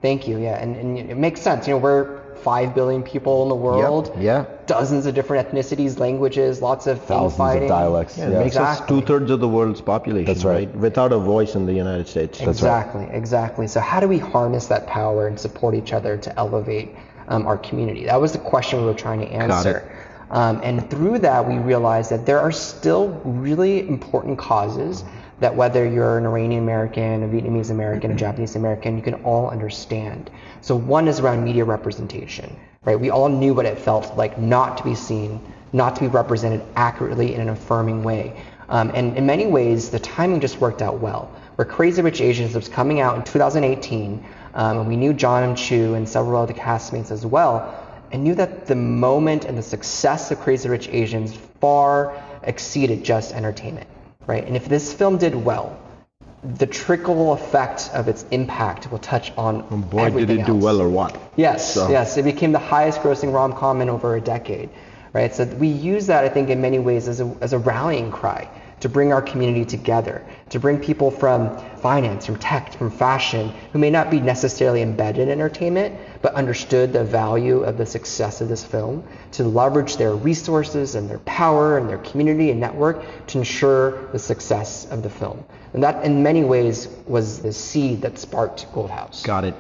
[0.01, 0.39] Thank you.
[0.39, 1.67] Yeah, and, and it makes sense.
[1.67, 4.15] You know, we're five billion people in the world.
[4.19, 4.45] yeah.
[4.65, 8.17] Dozens of different ethnicities, languages, lots of Thousands of dialects.
[8.17, 8.39] Yeah, Yeah.
[8.39, 10.73] it makes us two thirds of the world's population, That's right.
[10.75, 12.39] Without a voice in the United States.
[12.41, 13.67] exactly, exactly.
[13.67, 16.89] So how do we harness that power and support each other to elevate
[17.27, 18.05] um, our community?
[18.05, 19.91] That was the question we were trying to answer.
[20.31, 25.03] Um, and through that, we realized that there are still really important causes
[25.39, 29.49] that whether you're an Iranian American, a Vietnamese American, a Japanese American, you can all
[29.49, 30.29] understand.
[30.61, 32.99] So one is around media representation, right?
[32.99, 35.39] We all knew what it felt like not to be seen,
[35.73, 38.35] not to be represented accurately in an affirming way.
[38.69, 41.31] Um, and in many ways, the timing just worked out well.
[41.55, 44.23] Where Crazy Rich Asians was coming out in 2018,
[44.53, 45.55] um, and we knew John M.
[45.55, 50.31] Chu and several other castmates as well, and knew that the moment and the success
[50.31, 53.87] of Crazy Rich Asians far exceeded just entertainment,
[54.29, 54.45] right?
[54.45, 55.75] And if this film did well,
[56.43, 60.55] the trickle effect of its impact will touch on And boy, did everything it do
[60.55, 61.17] well or what?
[61.35, 64.69] Yes, So- yes, it became the highest grossing rom-com in over a decade,
[65.13, 65.33] right?
[65.33, 68.47] So we use that, I think, in many ways as a, as a rallying cry
[68.79, 73.79] to bring our community together, to bring people from finance, from tech, from fashion, who
[73.79, 78.47] may not be necessarily embedded in entertainment, but understood the value of the success of
[78.47, 83.37] this film, to leverage their resources and their power and their community and network to
[83.37, 85.43] ensure the success of the film.
[85.73, 89.23] And that, in many ways, was the seed that sparked Gold House.
[89.23, 89.55] Got it.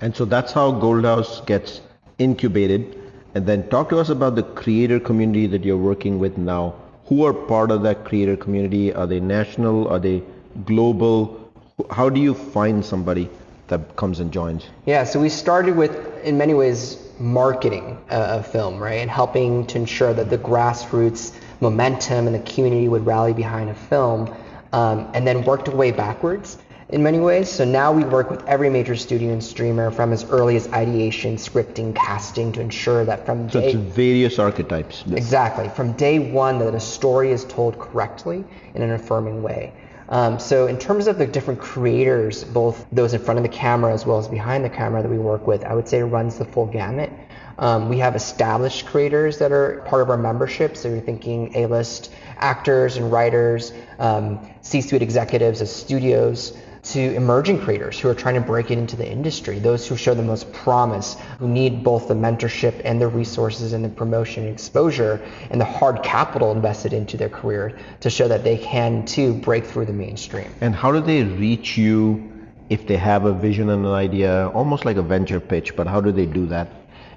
[0.00, 1.80] And so that's how Gold House gets
[2.18, 3.00] incubated.
[3.34, 6.74] And then talk to us about the creator community that you're working with now.
[7.06, 8.92] Who are part of that creator community?
[8.92, 9.88] Are they national?
[9.88, 10.22] Are they
[10.64, 11.50] global?
[11.90, 13.28] How do you find somebody
[13.68, 14.66] that comes and joins?
[14.86, 19.00] Yeah, so we started with, in many ways, marketing a, a film, right?
[19.00, 23.74] And helping to ensure that the grassroots momentum and the community would rally behind a
[23.74, 24.34] film,
[24.72, 26.58] um, and then worked way backwards
[26.94, 27.50] in many ways.
[27.50, 31.34] So now we work with every major studio and streamer from as early as ideation,
[31.34, 35.02] scripting, casting to ensure that from So day, it's various archetypes.
[35.10, 35.68] Exactly.
[35.70, 39.72] From day one, that a story is told correctly in an affirming way.
[40.08, 43.92] Um, so, in terms of the different creators, both those in front of the camera
[43.92, 46.38] as well as behind the camera that we work with, I would say it runs
[46.38, 47.10] the full gamut.
[47.58, 50.76] Um, we have established creators that are part of our membership.
[50.76, 56.52] So, you're thinking A list actors and writers, um, C suite executives of studios
[56.84, 60.14] to emerging creators who are trying to break it into the industry, those who show
[60.14, 64.52] the most promise, who need both the mentorship and the resources and the promotion and
[64.52, 65.20] exposure
[65.50, 69.64] and the hard capital invested into their career to show that they can too break
[69.64, 70.50] through the mainstream.
[70.60, 72.30] And how do they reach you
[72.68, 76.00] if they have a vision and an idea, almost like a venture pitch, but how
[76.00, 76.68] do they do that?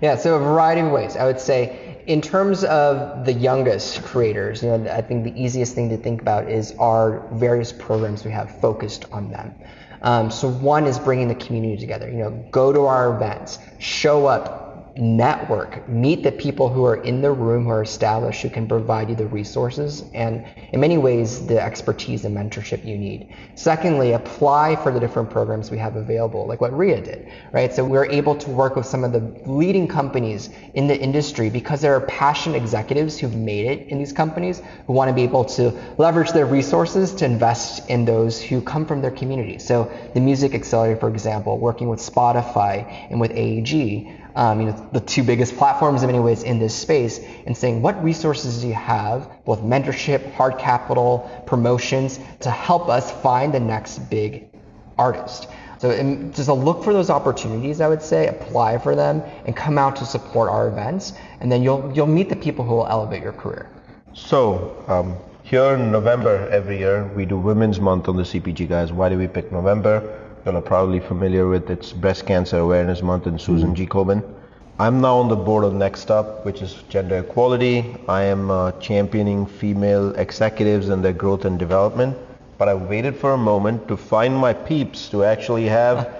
[0.01, 1.15] Yeah, so a variety of ways.
[1.15, 5.75] I would say, in terms of the youngest creators, you know, I think the easiest
[5.75, 9.53] thing to think about is our various programs we have focused on them.
[10.01, 12.09] Um, so one is bringing the community together.
[12.09, 14.66] You know, go to our events, show up,
[14.97, 19.09] network, meet the people who are in the room who are established, who can provide
[19.09, 23.33] you the resources and, in many ways, the expertise and mentorship you need.
[23.55, 27.73] Secondly, apply for the different programs we have available, like what Rhea did, right?
[27.73, 31.81] So we're able to work with some of the leading companies in the industry because
[31.81, 35.45] there are passionate executives who've made it in these companies who want to be able
[35.45, 39.59] to leverage their resources to invest in those who come from their community.
[39.59, 44.89] So the Music Accelerator, for example, working with Spotify and with AEG, um, you know,
[44.93, 48.67] the two biggest platforms in many ways in this space, and saying what resources do
[48.67, 54.47] you have, both mentorship, hard capital, promotions, to help us find the next big
[54.99, 55.47] artist.
[55.79, 59.79] So um, just look for those opportunities, I would say, apply for them, and come
[59.79, 63.23] out to support our events, and then you'll you'll meet the people who will elevate
[63.23, 63.67] your career.
[64.13, 68.93] So, um, here in November every year, we do Women's Month on the CPG guys.
[68.93, 70.26] Why do we pick November?
[70.47, 73.85] You're probably familiar with it's Breast Cancer Awareness Month and Susan G.
[73.85, 74.23] Komen.
[74.79, 77.97] I'm now on the board of Next Up, which is gender equality.
[78.07, 82.17] I am uh, championing female executives and their growth and development.
[82.57, 86.15] But I waited for a moment to find my peeps to actually have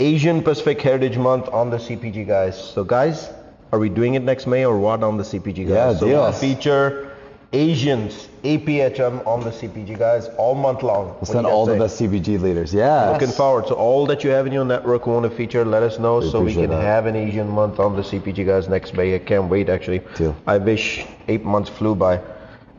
[0.00, 2.60] Asian Pacific Heritage Month on the CPG guys.
[2.60, 3.30] So, guys,
[3.70, 5.68] are we doing it next May or what on the CPG guys?
[5.68, 7.07] Yeah, so we'll feature
[7.52, 11.14] Asians, APHM on the CPG guys all month long.
[11.14, 12.74] We'll send all the best CPG leaders.
[12.74, 13.10] Yeah.
[13.10, 13.66] Looking forward.
[13.68, 16.30] So all that you have in your network want to feature, let us know We
[16.30, 16.82] so we can that.
[16.82, 19.14] have an Asian month on the CPG guys next May.
[19.14, 20.02] I can't wait actually.
[20.46, 22.20] I wish eight months flew by.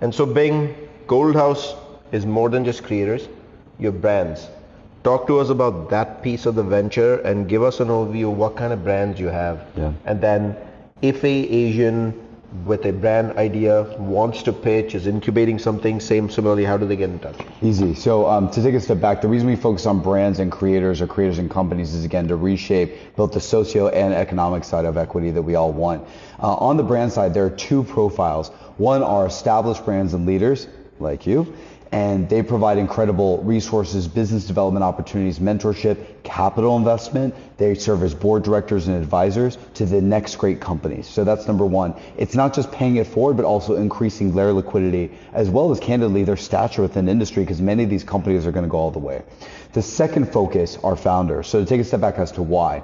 [0.02, 0.76] And so Bing,
[1.08, 1.74] Gold House
[2.12, 3.28] is more than just creators,
[3.80, 4.48] your brands.
[5.04, 8.38] talk to us about that piece of the venture and give us an overview of
[8.38, 9.66] what kind of brands you have.
[9.76, 9.94] Yeah.
[10.06, 10.56] And then
[11.02, 12.14] if a Asian
[12.66, 16.96] with a brand idea wants to pitch, is incubating something, same similarly, how do they
[16.96, 17.36] get in touch?
[17.62, 17.94] Easy.
[17.94, 21.02] So um, to take a step back, the reason we focus on brands and creators
[21.02, 24.98] or creators and companies is again to reshape both the socio and economic side of
[24.98, 26.08] equity that we all want.
[26.42, 28.50] Uh, on the brand side, there are two profiles.
[28.78, 30.68] One are established brands and leaders
[31.00, 31.56] like you,
[31.92, 37.34] and they provide incredible resources, business development opportunities, mentorship, capital investment.
[37.58, 41.08] They serve as board directors and advisors to the next great companies.
[41.08, 41.96] So that's number one.
[42.16, 46.24] It's not just paying it forward, but also increasing their liquidity as well as candidly
[46.24, 49.00] their stature within industry because many of these companies are going to go all the
[49.00, 49.24] way.
[49.74, 51.48] The second focus are founders.
[51.48, 52.84] So to take a step back as to why.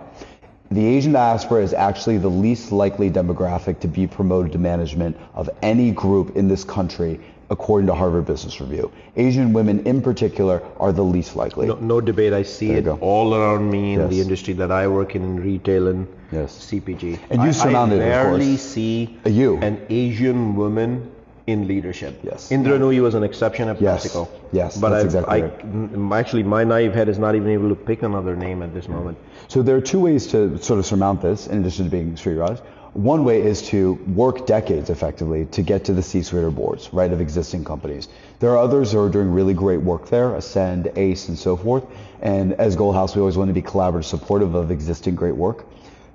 [0.72, 5.48] The Asian diaspora is actually the least likely demographic to be promoted to management of
[5.62, 8.92] any group in this country according to Harvard Business Review.
[9.16, 11.68] Asian women in particular are the least likely.
[11.68, 12.34] No, no debate.
[12.34, 12.98] I see it go.
[13.02, 14.10] all around me in Yes.
[14.10, 16.58] the industry that I work in, in retail and Yes.
[16.72, 17.20] CPG.
[17.30, 18.40] And you I- surrounded it, I of course.
[18.40, 19.58] rarely see A you.
[19.62, 21.12] an Asian woman
[21.48, 22.20] in leadership.
[22.24, 22.52] Yes.
[22.52, 24.08] Indra Nooyi was an exception at Yes.
[24.08, 24.28] PepsiCo.
[24.52, 26.20] Yes, but that's exactly I, right.
[26.20, 28.96] actually, my naive head is not even able to pick another name at this mm.
[28.96, 29.18] moment.
[29.48, 32.36] So there are two ways to sort of surmount this, in addition to being street
[32.36, 32.60] rise.
[32.96, 37.12] One way is to work decades effectively to get to the C-suite or boards, right,
[37.12, 38.08] of existing companies.
[38.40, 41.84] There are others who are doing really great work there, Ascend, ACE, and so forth.
[42.22, 45.66] And as Gold House, we always want to be collaborative, supportive of existing great work.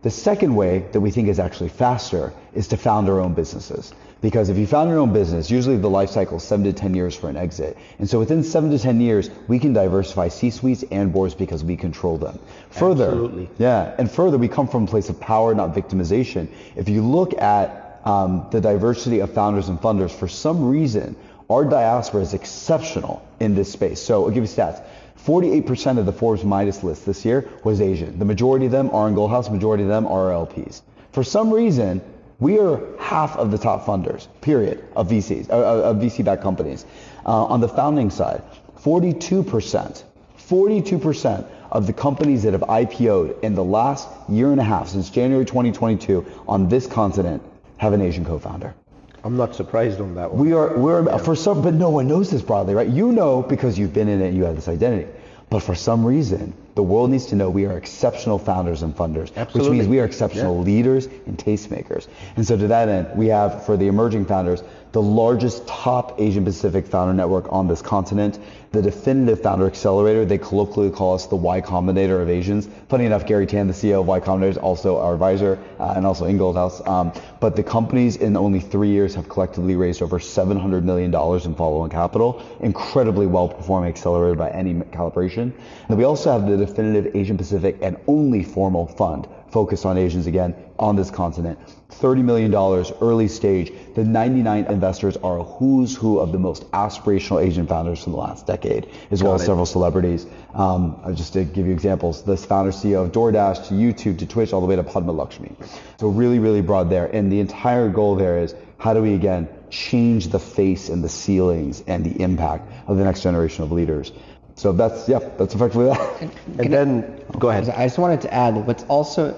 [0.00, 3.92] The second way that we think is actually faster is to found our own businesses.
[4.20, 6.94] Because if you found your own business, usually the life cycle is seven to 10
[6.94, 7.78] years for an exit.
[7.98, 11.76] And so within seven to 10 years, we can diversify C-suites and boards because we
[11.76, 12.38] control them.
[12.70, 13.48] Further, Absolutely.
[13.58, 16.48] yeah, and further, we come from a place of power, not victimization.
[16.76, 21.16] If you look at um, the diversity of founders and funders, for some reason,
[21.48, 24.00] our diaspora is exceptional in this space.
[24.00, 24.84] So I'll give you stats.
[25.24, 28.18] 48% of the Forbes Midas list this year was Asian.
[28.18, 30.82] The majority of them are in Gold House, the majority of them are LPs.
[31.12, 32.00] For some reason,
[32.40, 36.86] we are half of the top funders, period, of VCs, uh, uh, of VC-backed companies.
[37.24, 38.42] Uh, on the founding side,
[38.82, 40.02] 42%,
[40.38, 45.10] 42% of the companies that have IPO'd in the last year and a half, since
[45.10, 47.42] January 2022, on this continent,
[47.76, 48.74] have an Asian co-founder.
[49.22, 50.44] I'm not surprised on that one.
[50.44, 52.88] We are, we're, for some, but no one knows this broadly, right?
[52.88, 55.10] You know because you've been in it and you have this identity.
[55.50, 59.28] But for some reason, the world needs to know we are exceptional founders and funders,
[59.54, 60.62] which means we are exceptional Yeah.
[60.62, 62.06] leaders and tastemakers.
[62.36, 64.62] And so to that end, we have, for the emerging founders,
[64.92, 68.38] the largest top Asian Pacific founder network on this continent,
[68.72, 70.24] the definitive founder accelerator.
[70.24, 72.68] They colloquially call us the Y Combinator of Asians.
[72.88, 76.06] Funny enough, Garry Tan, the CEO of Y Combinator, is also our advisor uh, and
[76.06, 76.84] also in Gold House.
[76.86, 81.54] Um, but the companies in only three years have collectively raised over $700 million in
[81.54, 82.42] follow-on capital.
[82.60, 85.52] Incredibly well-performing accelerator by any calibration.
[85.88, 90.26] And we also have the definitive Asian Pacific and only formal fund focused on Asians
[90.26, 91.58] again on this continent.
[91.90, 92.54] $30 million
[93.00, 93.72] early stage.
[93.94, 98.18] The 99 investors are a who's who of the most aspirational Asian founders from the
[98.18, 99.46] last decade, as well as it.
[99.46, 100.26] several celebrities.
[100.54, 104.52] Um, just to give you examples, this founder CEO of DoorDash to YouTube to Twitch
[104.52, 105.54] all the way to Padma Lakshmi.
[105.98, 107.06] So really, really broad there.
[107.06, 111.08] And the entire goal there is how do we again change the face and the
[111.08, 114.12] ceilings and the impact of the next generation of leaders.
[114.60, 116.22] So that's, yeah, that's effectively that.
[116.58, 117.70] and then, go ahead.
[117.70, 119.34] I just wanted to add that what's also,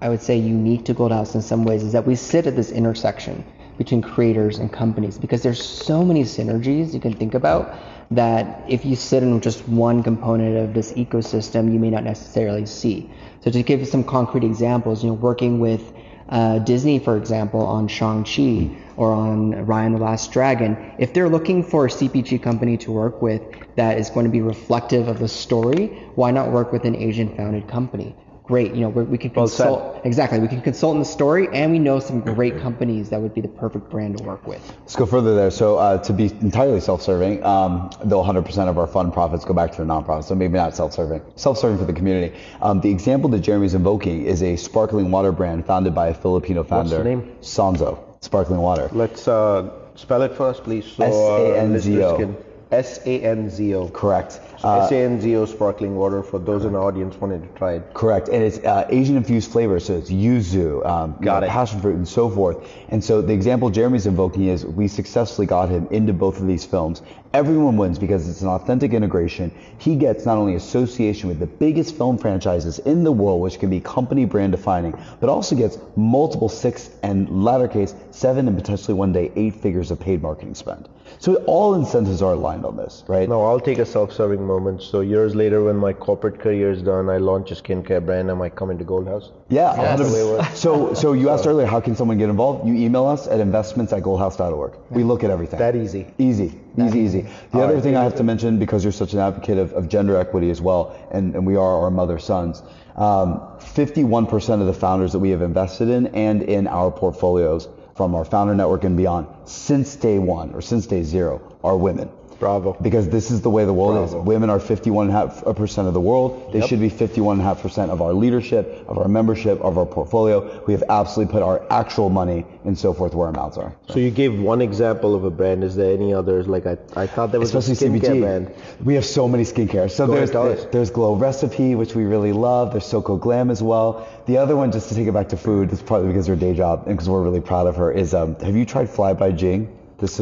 [0.00, 2.56] I would say, unique to Gold House in some ways is that we sit at
[2.56, 3.44] this intersection
[3.76, 7.78] between creators and companies because there's so many synergies you can think about
[8.10, 12.64] that if you sit in just one component of this ecosystem, you may not necessarily
[12.64, 13.10] see.
[13.42, 15.92] So to give some concrete examples, you know, working with
[16.30, 21.28] uh, Disney, for example, on Shang-Chi or on Raya and the Last Dragon, if they're
[21.28, 23.42] looking for a CPG company to work with
[23.76, 27.34] that is going to be reflective of the story, why not work with an Asian
[27.36, 28.14] founded company?
[28.46, 29.64] Great, you know, we we can Well said.
[29.68, 33.18] consult, exactly, we can consult in the story and we know some great companies that
[33.18, 34.60] would be the perfect brand to work with.
[34.80, 35.50] Let's go further there.
[35.50, 39.72] So uh, to be entirely self-serving, um, though 100% of our fund profits go back
[39.72, 42.36] to the nonprofit, so maybe not self-serving, self-serving for the community.
[42.60, 46.64] Um, the example that Jeremy's invoking is a sparkling water brand founded by a Filipino
[46.64, 47.36] founder, What's the name?
[47.40, 48.88] Sanzo, sparkling water.
[48.92, 50.84] Let's uh, spell it first, please.
[50.92, 52.16] So, uh, S-A-N-Z-O.
[52.16, 52.36] listeners can-
[52.72, 53.88] S-A-N-Z-O.
[53.90, 54.40] Correct.
[54.62, 57.94] Uh, S-A-N-Z-O sparkling water for those in the audience wanting to try it.
[57.94, 61.50] Correct, and it's uh, Asian infused flavor, so it's yuzu, um, Got know, it.
[61.50, 62.68] passion fruit, and so forth.
[62.88, 66.64] And so the example Jeremy's invoking is we successfully got him into both of these
[66.64, 67.02] films.
[67.32, 69.50] Everyone wins because it's an authentic integration.
[69.78, 73.70] He gets not only association with the biggest film franchises in the world, which can
[73.70, 78.94] be company brand defining, but also gets multiple six and latter case seven and potentially
[78.94, 80.88] one day eight figures of paid marketing spend.
[81.18, 83.28] So all incentives are aligned on this, right?
[83.28, 84.82] No, I'll take a self-serving moment.
[84.82, 88.30] So years later, when my corporate career is done, I launch a skincare brand.
[88.30, 89.32] I might come into Gold House.
[89.48, 90.58] Yeah, That's the way it works.
[90.58, 92.66] So, so you asked earlier, how can someone get involved?
[92.66, 94.74] You email us at investments at goldhouse.org.
[94.90, 95.58] We look at everything.
[95.58, 96.06] That easy.
[96.18, 97.20] Easy, easy, easy.
[97.22, 97.82] The All other right.
[97.82, 100.60] thing I have to mention, because you're such an advocate of, of gender equity as
[100.60, 102.62] well, and, and we are our mother sons,
[102.96, 108.14] um, 51% of the founders that we have invested in and in our portfolios from
[108.14, 112.10] our founder network and beyond since day one or since day zero are women.
[112.38, 112.76] Bravo.
[112.80, 114.20] Because this is the way the world Bravo.
[114.20, 114.26] is.
[114.26, 116.50] Women are 51.5% of the world.
[116.52, 116.68] They Yep.
[116.68, 120.60] should be 51.5% of our leadership, of our membership, of our portfolio.
[120.66, 123.72] We have absolutely put our actual money and so forth where our mouths are.
[123.88, 125.64] So you gave one example of a brand.
[125.64, 126.48] Is there any others?
[126.48, 128.20] Like I, I thought there was Especially a skincare CPG.
[128.20, 128.50] brand.
[128.84, 129.90] We have so many skincare.
[129.90, 132.72] So Go there's ahead, there's Glow Recipe, which we really love.
[132.72, 134.06] There's Soko Glam as well.
[134.26, 136.54] The other one, just to take it back to food, it's probably because her day
[136.54, 137.92] job and because we're really proud of her.
[137.92, 139.68] Is um, have you tried Fly by Jing?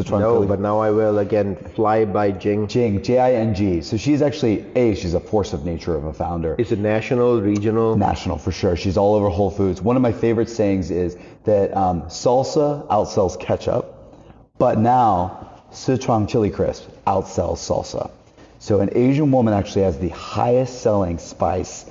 [0.09, 1.55] No, but now I will again.
[1.55, 2.67] Fly by Jing.
[2.67, 3.81] Jing, J-I-N-G.
[3.81, 6.55] So she's actually a she's a force of nature of a founder.
[6.57, 7.95] Is it national, regional?
[7.95, 8.75] National for sure.
[8.75, 9.81] She's all over Whole Foods.
[9.81, 13.93] One of my favorite sayings is that um, salsa outsells ketchup,
[14.57, 18.11] but now Sichuan chili crisp outsells salsa.
[18.59, 21.85] So an Asian woman actually has the highest selling spice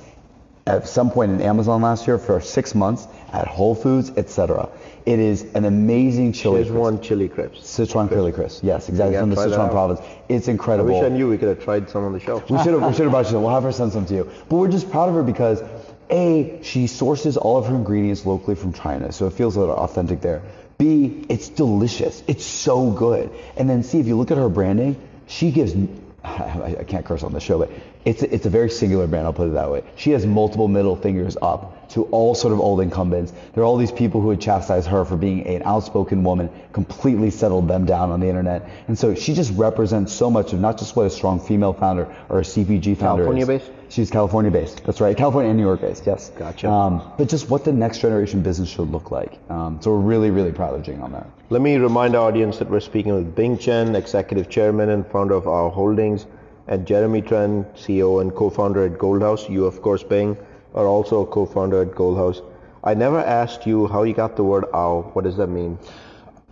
[0.65, 4.69] at some point in Amazon last year for six months at Whole Foods, etc.
[5.05, 6.69] It is an amazing chili.
[6.71, 7.55] One chili crisp.
[7.55, 8.63] Sichuan curly crisp.
[8.63, 9.99] Yes, exactly from the Sichuan province.
[10.29, 10.95] It's incredible.
[10.95, 12.37] I wish I knew we could have tried some on the show.
[12.49, 13.43] We should have we should have brought you some.
[13.43, 14.31] We'll have her send some to you.
[14.47, 15.61] But we're just proud of her because
[16.09, 19.75] A, she sources all of her ingredients locally from China, so it feels a little
[19.75, 20.43] authentic there.
[20.77, 22.23] B, it's delicious.
[22.27, 23.29] It's so good.
[23.57, 24.95] And then C, if you look at her branding,
[25.27, 25.75] she gives
[26.23, 27.69] I can't curse on the show, but
[28.05, 29.83] it's a, it's a very singular brand, I'll put it that way.
[29.95, 33.31] She has multiple middle fingers up to all sort of old incumbents.
[33.53, 37.29] There are all these people who would chastise her for being an outspoken woman, completely
[37.29, 38.67] settled them down on the internet.
[38.87, 42.13] And so she just represents so much of not just what a strong female founder
[42.29, 43.47] or a CPG founder California is.
[43.47, 43.71] based?
[43.89, 44.83] She's California based.
[44.85, 45.15] That's right.
[45.15, 46.31] California and New York based, yes.
[46.31, 46.67] Gotcha.
[46.67, 49.39] Um, but just what the next generation business should look like.
[49.51, 51.27] Um, so we're really, really proud of Jing on that.
[51.51, 55.35] Let me remind our audience that we're speaking with Bing Chen, Executive Chairman and founder
[55.35, 56.25] of AU Holdings,
[56.67, 59.49] and Jeremy Tran, CEO and co-founder at Gold House.
[59.49, 60.37] You, of course, Bing,
[60.73, 62.41] are also a co-founder at Gold House.
[62.83, 65.03] I never asked you how you got the word owl.
[65.13, 65.77] What does that mean?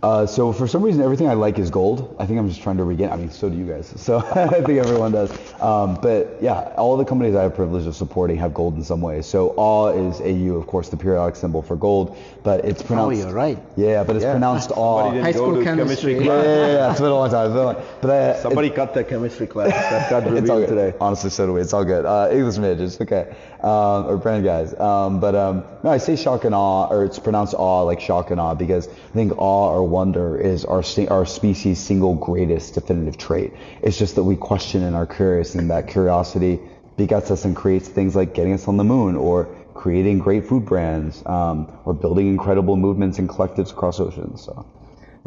[0.02, 2.16] Uh, so for some reason, everything I like is gold.
[2.18, 3.10] I think I'm just trying to regain.
[3.10, 3.92] I mean, so do you guys.
[4.02, 5.30] So I think everyone does.
[5.60, 9.00] Um, but yeah, all the companies I have privilege of supporting have gold in some
[9.00, 9.22] way.
[9.22, 13.20] So awe is AU, of course, the periodic symbol for gold, but it's pronounced.
[13.22, 13.58] Oh, you're right.
[13.76, 14.32] Yeah, but it's Yeah.
[14.32, 14.74] pronounced awe.
[15.04, 16.14] Somebody Yeah, didn't High school to chemistry.
[16.18, 16.46] yeah, class.
[16.46, 16.90] yeah, yeah.
[16.90, 17.52] It's been a long time.
[17.52, 19.70] A long But I, Somebody cut their chemistry class.
[19.70, 20.68] That got it's all revealed good.
[20.74, 20.94] today.
[21.00, 21.60] Honestly, so do we.
[21.60, 22.04] It's all good.
[22.04, 23.36] Uh, English majors, okay.
[23.62, 24.74] Um, or brand guys.
[24.80, 28.32] Um, but um, no, I say shock and awe, or it's pronounced awe, like shock
[28.32, 30.82] and awe, because I think awe or wonder is our
[31.16, 33.52] our species' single greatest definitive trait.
[33.82, 36.58] It's just that we question and are curious, and that curiosity
[36.96, 40.64] begets us and creates things like getting us on the moon, or creating great food
[40.64, 44.42] brands, um, or building incredible movements and collectives across oceans.
[44.42, 44.66] So.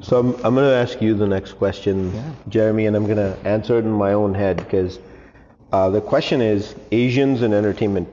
[0.02, 1.96] So I'm, I'm going to ask you the next question,
[2.50, 5.00] Jeremy, and I'm going to answer it in my own head because
[5.72, 8.10] uh, the question is Asians in entertainment,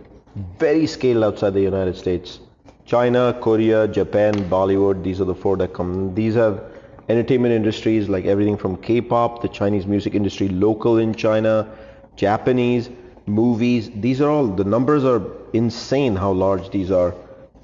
[0.58, 2.38] very scaled outside the United States.
[2.84, 6.14] China, Korea, Japan, Bollywood, these are the four that come.
[6.14, 6.62] These have
[7.08, 11.68] entertainment industries like everything from K-pop, the Chinese music industry, local in China,
[12.16, 12.90] Japanese,
[13.26, 13.90] movies.
[13.94, 15.22] These are all, the numbers are
[15.52, 17.14] insane how large these are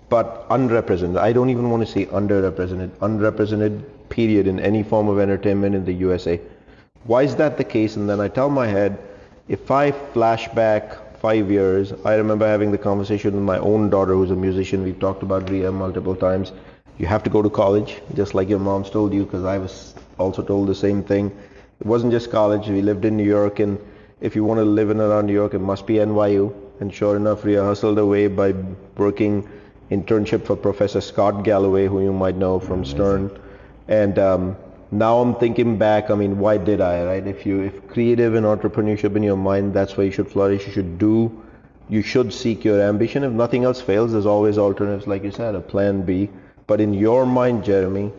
[0.08, 1.18] but unrepresented.
[1.18, 5.84] I don't even want to say underrepresented, unrepresented period in any form of entertainment in
[5.84, 6.40] the USA.
[7.04, 7.96] Why is that the case?
[7.96, 8.98] And then I tell my head,
[9.48, 14.14] if I flash back five years, I remember having the conversation with my own daughter
[14.14, 14.82] who's a musician.
[14.82, 16.52] We've talked about Rhea multiple times.
[16.98, 19.94] You have to go to college, just like your mom's told you, because I was
[20.18, 21.30] also told the same thing.
[21.80, 22.68] It wasn't just college.
[22.68, 23.78] We lived in New York, and
[24.20, 26.52] if you want to live in around New York, it must be NYU.
[26.80, 28.54] And sure enough, Rhea hustled away by
[28.96, 29.48] working
[29.90, 33.30] internship for Professor Scott Galloway, who you might know from Stern.
[33.88, 34.56] And um,
[34.90, 36.10] now I'm thinking back.
[36.10, 37.04] I mean, why did I?
[37.04, 37.26] Right?
[37.26, 40.66] If you, if creative and entrepreneurship in your mind, that's where you should flourish.
[40.66, 41.44] You should do.
[41.88, 43.24] You should seek your ambition.
[43.24, 46.28] If nothing else fails, there's always alternatives, like you said, a plan B.
[46.66, 48.12] But in your mind, Jeremy,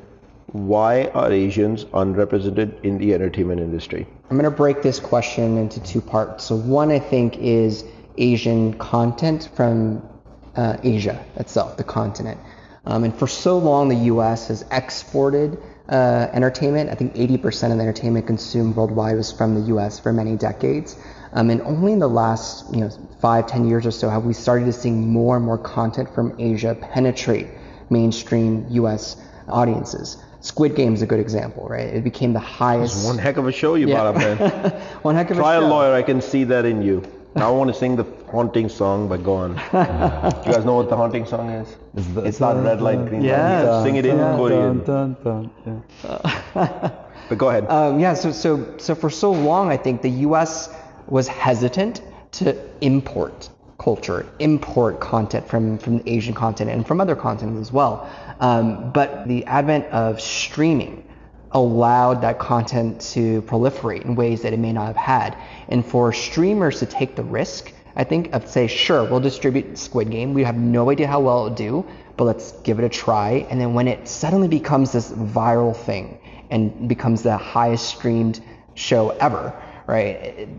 [0.47, 4.07] why are Asians unrepresented in the entertainment industry?
[4.29, 6.45] I'm going to break this question into two parts.
[6.45, 7.83] So one, I think, is
[8.17, 10.07] Asian content from
[10.55, 12.39] uh, Asia itself, the continent.
[12.85, 14.47] Um, and for so long, the U.S.
[14.47, 16.89] has exported uh, entertainment.
[16.89, 19.99] I think 80% of the entertainment consumed worldwide was from the U.S.
[19.99, 20.95] for many decades.
[21.33, 22.89] Um, and only in the last, you know,
[23.21, 26.35] five, ten years or so have we started to see more and more content from
[26.39, 27.47] Asia penetrate
[27.89, 29.17] mainstream U.S.
[29.47, 30.17] audiences.
[30.41, 31.87] Squid Game is a good example, right?
[31.87, 33.05] It became the highest.
[33.05, 33.95] One heck of a show you Yeah.
[33.95, 34.81] brought up, man.
[35.01, 35.93] one heck of a Try a lawyer.
[35.93, 37.03] I can see that in you.
[37.35, 39.51] Now I want to sing the haunting song, but go on.
[39.73, 41.77] you guys know what the haunting song is?
[42.15, 43.65] the- it's not red light, green Yes.
[43.67, 43.83] light.
[43.83, 44.83] Sing it in Dun, Korean.
[44.83, 46.91] Dun, dun, dun, yeah.
[47.29, 47.65] But go ahead.
[47.69, 50.69] Um, yeah, so, so, so for so long, I think the US
[51.07, 52.01] was hesitant
[52.31, 57.71] to import culture, import content from, from the Asian continent and from other continents as
[57.71, 58.09] well.
[58.39, 61.05] Um, but the advent of streaming
[61.51, 65.37] allowed that content to proliferate in ways that it may not have had.
[65.67, 70.11] And for streamers to take the risk, I think, of say, sure, we'll distribute Squid
[70.11, 70.33] Game.
[70.33, 71.85] We have no idea how well it'll do,
[72.17, 73.47] but let's give it a try.
[73.49, 76.19] And then when it suddenly becomes this viral thing
[76.51, 78.41] and becomes the highest streamed
[78.75, 79.53] show ever,
[79.87, 80.15] right?
[80.15, 80.49] it-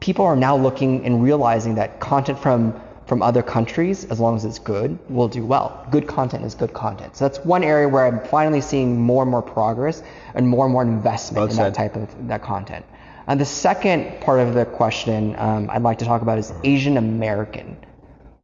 [0.00, 2.78] people are now looking and realizing that content from
[3.14, 5.86] from other countries, as long as it's good, will do well.
[5.92, 7.14] Good content is good content.
[7.14, 10.02] So that's one area where I'm finally seeing more and more progress
[10.34, 12.84] and more and more investment Well in that type of that content.
[13.28, 16.96] And the second part of the question um, I'd like to talk about is Asian
[16.96, 17.76] American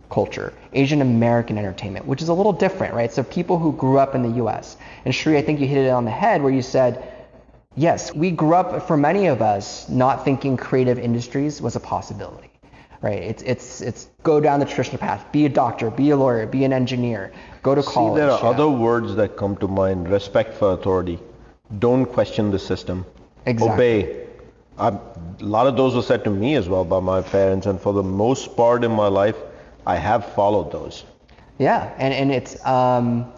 [0.08, 3.12] culture, Asian American entertainment, which is a little different, right?
[3.12, 4.76] So people who grew up in the U.S.
[5.04, 7.02] And Sri, I think you hit it on the head where you said,
[7.74, 12.49] yes, we grew up for many of us not thinking creative industries was a possibility,
[13.02, 13.22] right?
[13.22, 16.64] It's it's it's go down the traditional path, be a doctor, be a lawyer, be
[16.64, 17.32] an engineer,
[17.62, 18.16] go to See, college.
[18.20, 18.48] there are yeah.
[18.50, 20.08] other words that come to mind.
[20.10, 21.18] Respect for authority.
[21.78, 23.06] Don't question the system.
[23.46, 24.04] Exactly.
[24.04, 24.26] Obey.
[24.78, 24.98] a
[25.40, 28.02] lot of those were said to me as well by my parents, and for the
[28.02, 29.36] most part in my life,
[29.86, 31.04] I have followed those.
[31.58, 33.32] Yeah, and, and it's um,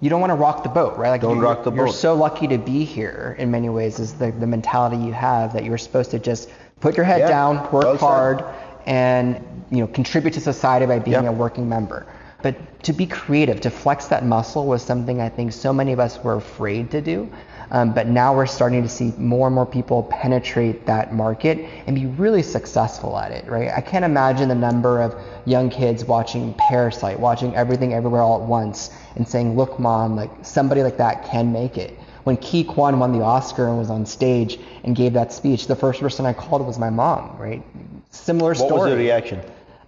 [0.00, 1.10] you don't want to rock the boat, right?
[1.10, 1.76] Like don't rock the boat.
[1.76, 3.98] You're so lucky to be here in many ways.
[4.00, 6.50] Is the, the mentality you have that you're supposed to just
[6.80, 8.44] put your head Yeah, down, work well said.
[8.88, 9.38] And
[9.70, 11.28] you know contribute to society by being Yeah.
[11.30, 12.06] a working member.
[12.40, 16.00] But to be creative, to flex that muscle was something I think so many of
[16.00, 17.28] us were afraid to do.
[17.70, 21.94] Um, but now we're starting to see more and more people penetrate that market and
[21.94, 23.70] be really successful at it, right?
[23.76, 28.48] I can't imagine the number of young kids watching Parasite, watching Everything Everywhere All at
[28.48, 32.98] Once, and saying, "Look, mom, like somebody like that can make it." When Ki Kwan
[33.00, 36.32] won the Oscar and was on stage and gave that speech, the first person I
[36.32, 37.62] called was my mom, right?
[38.10, 38.72] Similar What story.
[38.80, 39.40] was the reaction?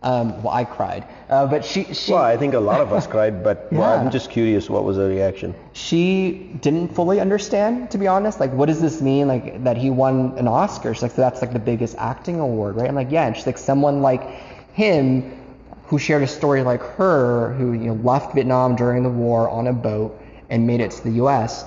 [0.03, 3.07] Um, well, I cried, uh, but she she Well, I think a lot of us
[3.07, 4.01] cried, but well, Yeah.
[4.01, 4.71] I'm just curious.
[4.71, 5.55] What was the reaction?
[5.75, 8.41] she didn't fully understand, to be honest.
[8.41, 9.29] Like, what does this mean?
[9.29, 10.95] Like that he won an Oscar?
[10.95, 12.89] She's like, so that's like the biggest acting award, right?
[12.89, 13.27] I'm like, yeah.
[13.27, 14.23] And she's like, someone like
[14.73, 15.37] him,
[15.85, 19.67] who shared a story like her, who you know left Vietnam during the war on
[19.67, 20.19] a boat
[20.49, 21.67] and made it to the U.S.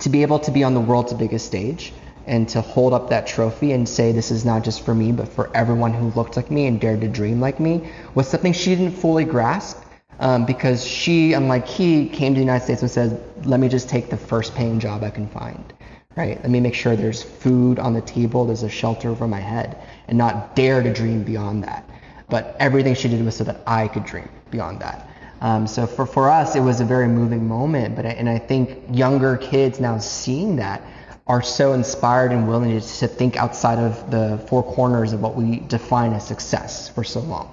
[0.00, 1.92] to be able to be on the world's biggest stage
[2.26, 5.28] and to hold up that trophy and say this is not just for me but
[5.28, 8.74] for everyone who looked like me and dared to dream like me was something she
[8.74, 9.82] didn't fully grasp
[10.20, 13.88] um, because she, unlike he, came to the United States and said, "Let me just
[13.88, 15.72] take the first paying job I can find."
[16.14, 16.40] Right?
[16.42, 19.78] Let me make sure there's food on the table, there's a shelter over my head,
[20.08, 21.88] and not dare to dream beyond that.
[22.28, 25.08] But everything she did was so that I could dream beyond that.
[25.40, 27.96] Um, so for, for us, it was a very moving moment.
[27.96, 30.82] But and I think younger kids now seeing that
[31.30, 35.36] are so inspired and willing to, to think outside of the four corners of what
[35.36, 37.48] we define as success for so long.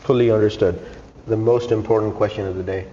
[0.00, 0.80] Fully understood.
[1.26, 2.86] The most important question of the day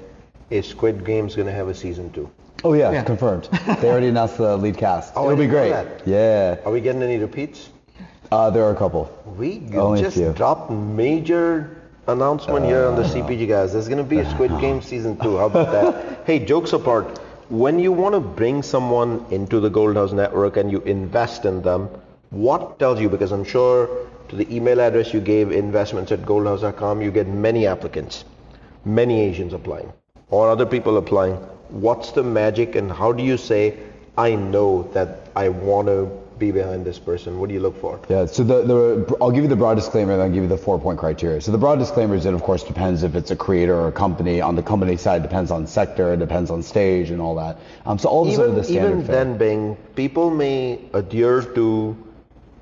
[0.49, 2.29] is Squid Game's going to have a season two.
[2.65, 3.03] Oh yeah, Yeah.
[3.05, 3.47] confirmed.
[3.79, 5.13] They already announced the lead cast.
[5.15, 5.69] Oh, It'll be great.
[5.69, 6.05] that.
[6.05, 6.57] Yeah.
[6.65, 7.69] Are we getting any repeats?
[8.33, 9.03] Uh, there are a couple.
[9.37, 10.33] We Only just few.
[10.33, 13.71] dropped major announcement here on the CPG guys.
[13.71, 15.37] There's going to be a Squid Game season two.
[15.37, 16.23] How about that?
[16.27, 17.19] hey, jokes apart,
[17.51, 21.61] when you want to bring someone into the Gold House network and you invest in
[21.61, 21.89] them,
[22.29, 23.09] what tells you?
[23.09, 27.67] Because I'm sure to the email address you gave, investments at goldhouse.com, you get many
[27.67, 28.23] applicants,
[28.85, 29.91] many Asians applying,
[30.29, 31.35] or other people applying.
[31.67, 33.77] What's the magic, and how do you say,
[34.17, 36.09] I know that I want to
[36.41, 37.39] be behind this person?
[37.39, 37.99] What do you look for?
[38.09, 40.49] Yeah, so the, the I'll give you the broad disclaimer and then I'll give you
[40.49, 41.39] the four point criteria.
[41.39, 43.91] So the broad disclaimer is it of course depends if it's a creator or a
[43.91, 44.41] company.
[44.41, 47.57] On the company side, depends on sector, it depends on stage and all that.
[47.85, 51.41] Um, so all the sort of even, the standard even then, Bing, people may adhere
[51.57, 51.95] to,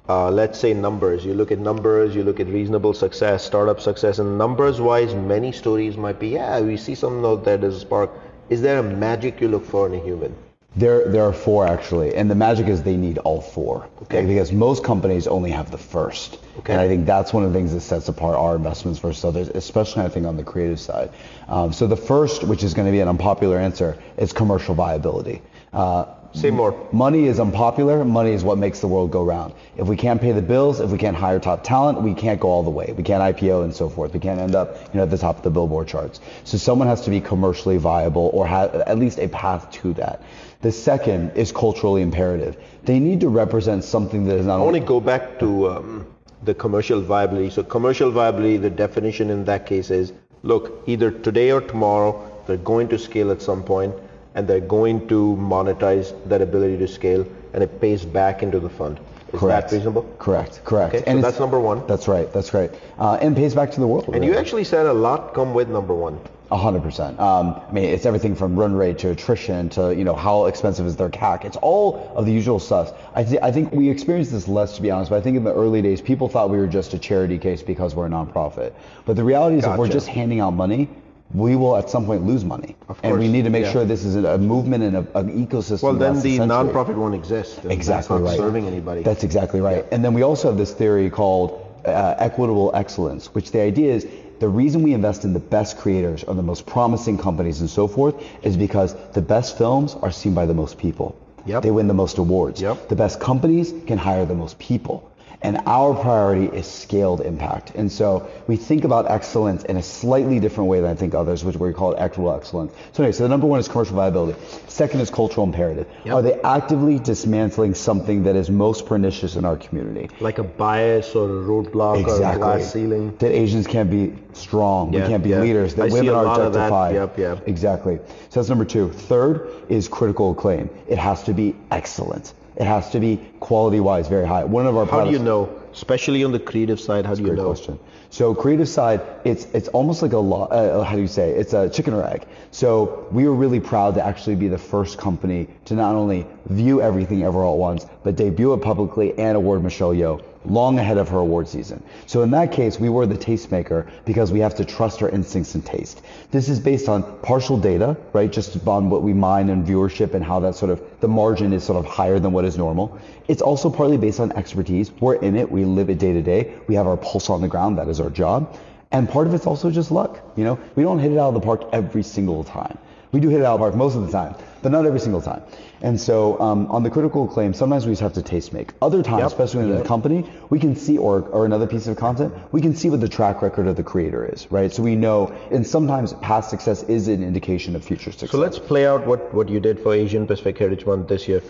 [0.10, 1.24] uh, let's say, numbers.
[1.24, 5.96] You look at numbers, you look at reasonable success, startup success, and numbers-wise, many stories
[5.96, 8.12] might be, yeah, we see something out there, there's a spark.
[8.50, 10.36] Is there a magic you look for in a human?
[10.80, 13.90] There, there are four actually, and the magic is they need all four.
[14.04, 14.26] Okay.
[14.26, 16.40] Because most companies only have the first.
[16.60, 16.72] Okay.
[16.72, 19.50] And I think that's one of the things that sets apart our investments versus others,
[19.50, 21.12] especially I think on the creative side.
[21.50, 25.42] Um, so the first, which is going to be an unpopular answer, is commercial viability.
[25.74, 26.88] Uh, Say more.
[26.92, 28.06] Money is unpopular.
[28.06, 29.54] Money is what makes the world go round.
[29.78, 32.50] If we can't pay the bills, if we can't hire top talent, we can't go
[32.50, 32.94] all the way.
[32.96, 34.14] We can't IPO and so forth.
[34.14, 36.22] We can't end up, you know, at the top of the billboard charts.
[36.44, 40.22] So someone has to be commercially viable or have at least a path to that.
[40.62, 42.58] The second is culturally imperative.
[42.84, 45.70] They need to represent something that is not I want only to go back to
[45.70, 46.08] um,
[46.44, 47.50] the commercial viability.
[47.50, 50.12] So commercial viability, the definition in that case is,
[50.44, 53.96] look, either today or tomorrow, they're going to scale at some point,
[54.36, 58.70] and they're going to monetize that ability to scale, and it pays back into the
[58.70, 59.00] fund.
[59.32, 59.70] Is correct.
[59.70, 60.04] that reasonable?
[60.18, 60.62] Correct.
[60.66, 60.96] Correct.
[60.96, 61.88] Okay, so that's number one.
[61.88, 62.34] That's right.
[62.34, 62.72] That's right.
[62.98, 64.10] Uh, and pays back to the world.
[64.14, 66.20] And you actually said a lot come with number one.
[66.52, 67.20] A hundred percent.
[67.20, 70.88] Um, I mean, it's everything from run rate to attrition to you know how expensive
[70.88, 71.46] is their CAC.
[71.46, 72.92] It's all of the usual stuff.
[73.14, 75.12] I, th- I think we experienced this less, to be honest.
[75.12, 77.62] But I think in the early days, people thought we were just a charity case
[77.62, 78.74] because we're a nonprofit.
[79.06, 80.90] But the reality is, if we're just handing out money,
[81.34, 82.76] we will at some point lose money.
[83.04, 83.72] and we need to make yeah.
[83.72, 85.84] sure this is a, movement and a, an ecosystem.
[85.84, 87.64] Well, then the nonprofit won't exist.
[87.66, 88.38] Exactly not right.
[88.38, 89.04] serving anybody.
[89.04, 89.86] That's exactly right.
[89.92, 94.08] And then we also have this theory called uh, equitable excellence, which the idea is
[94.40, 97.88] the reason we invest in the best creators or the most promising companies and so
[97.88, 101.18] forth is because the best films are seen by the most people.
[101.46, 101.64] Yep.
[101.64, 102.62] They win the most awards.
[102.62, 102.90] Yep.
[102.90, 105.09] The best companies can hire the most people.
[105.42, 107.72] And our priority is scaled impact.
[107.76, 111.46] And so we think about excellence in a slightly different way than I think others,
[111.46, 112.74] which we call it equitable excellence.
[112.92, 114.40] So anyway, so the number one is commercial viability.
[114.68, 115.88] Second is cultural imperative.
[116.12, 120.10] Are they actively dismantling something that is most pernicious in our community?
[120.20, 123.16] like a bias or a roadblock or a glass ceiling.
[123.18, 125.42] That Asians can't be strong, we can't be yeah.
[125.42, 126.96] leaders, that I women are objectified.
[126.96, 127.48] Yep, yep.
[127.48, 127.98] Exactly.
[128.30, 128.92] So that's number two.
[128.92, 130.70] Third is critical acclaim.
[130.88, 132.34] It has to be excellent.
[132.56, 134.44] It has to be quality wise very high.
[134.44, 135.50] One of our How do you know?
[135.72, 137.46] Especially on the creative side, how do you know?
[137.46, 137.80] question.
[138.10, 140.52] So creative side, it's it's almost like a lot.
[140.52, 141.32] Uh, how do you say?
[141.32, 142.26] It's a chicken or egg.
[142.52, 146.82] So we were really proud to actually be the first company to not only view
[146.82, 150.98] everything ever all at once, but debut it publicly and award Michelle Yeoh long ahead
[150.98, 151.84] of her award season.
[152.06, 155.56] So in that case, we were the tastemaker because we have to trust our instincts
[155.56, 156.02] and taste.
[156.32, 158.32] This is based on partial data, right?
[158.32, 161.64] Just on what we mine and viewership and how that sort of the margin is
[161.64, 163.00] sort of higher than what is normal.
[163.28, 164.92] It's also partly based on expertise.
[164.92, 165.52] We're in it.
[165.52, 166.54] We live it day to day.
[166.68, 167.78] We have our pulse on the ground.
[167.78, 168.58] That is our job.
[168.92, 170.20] And part of it's also just luck.
[170.36, 172.78] You know, we don't hit it out of the park every single time.
[173.12, 175.00] We do hit it out of the park most of the time, but not every
[175.00, 175.42] single time.
[175.82, 178.74] And so um, on the critical acclaim, sometimes we just have to taste make.
[178.82, 179.28] Other times, Yep.
[179.28, 182.76] especially in a company, we can see, or, or another piece of content, we can
[182.76, 184.72] see what the track record of the creator is, right?
[184.72, 188.30] So we know, and sometimes past success is an indication of future success.
[188.32, 191.42] So let's play out what, what you did for Asian Pacific Heritage Month this year.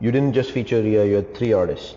[0.00, 1.96] You didn't just feature Rhea, you had three artists.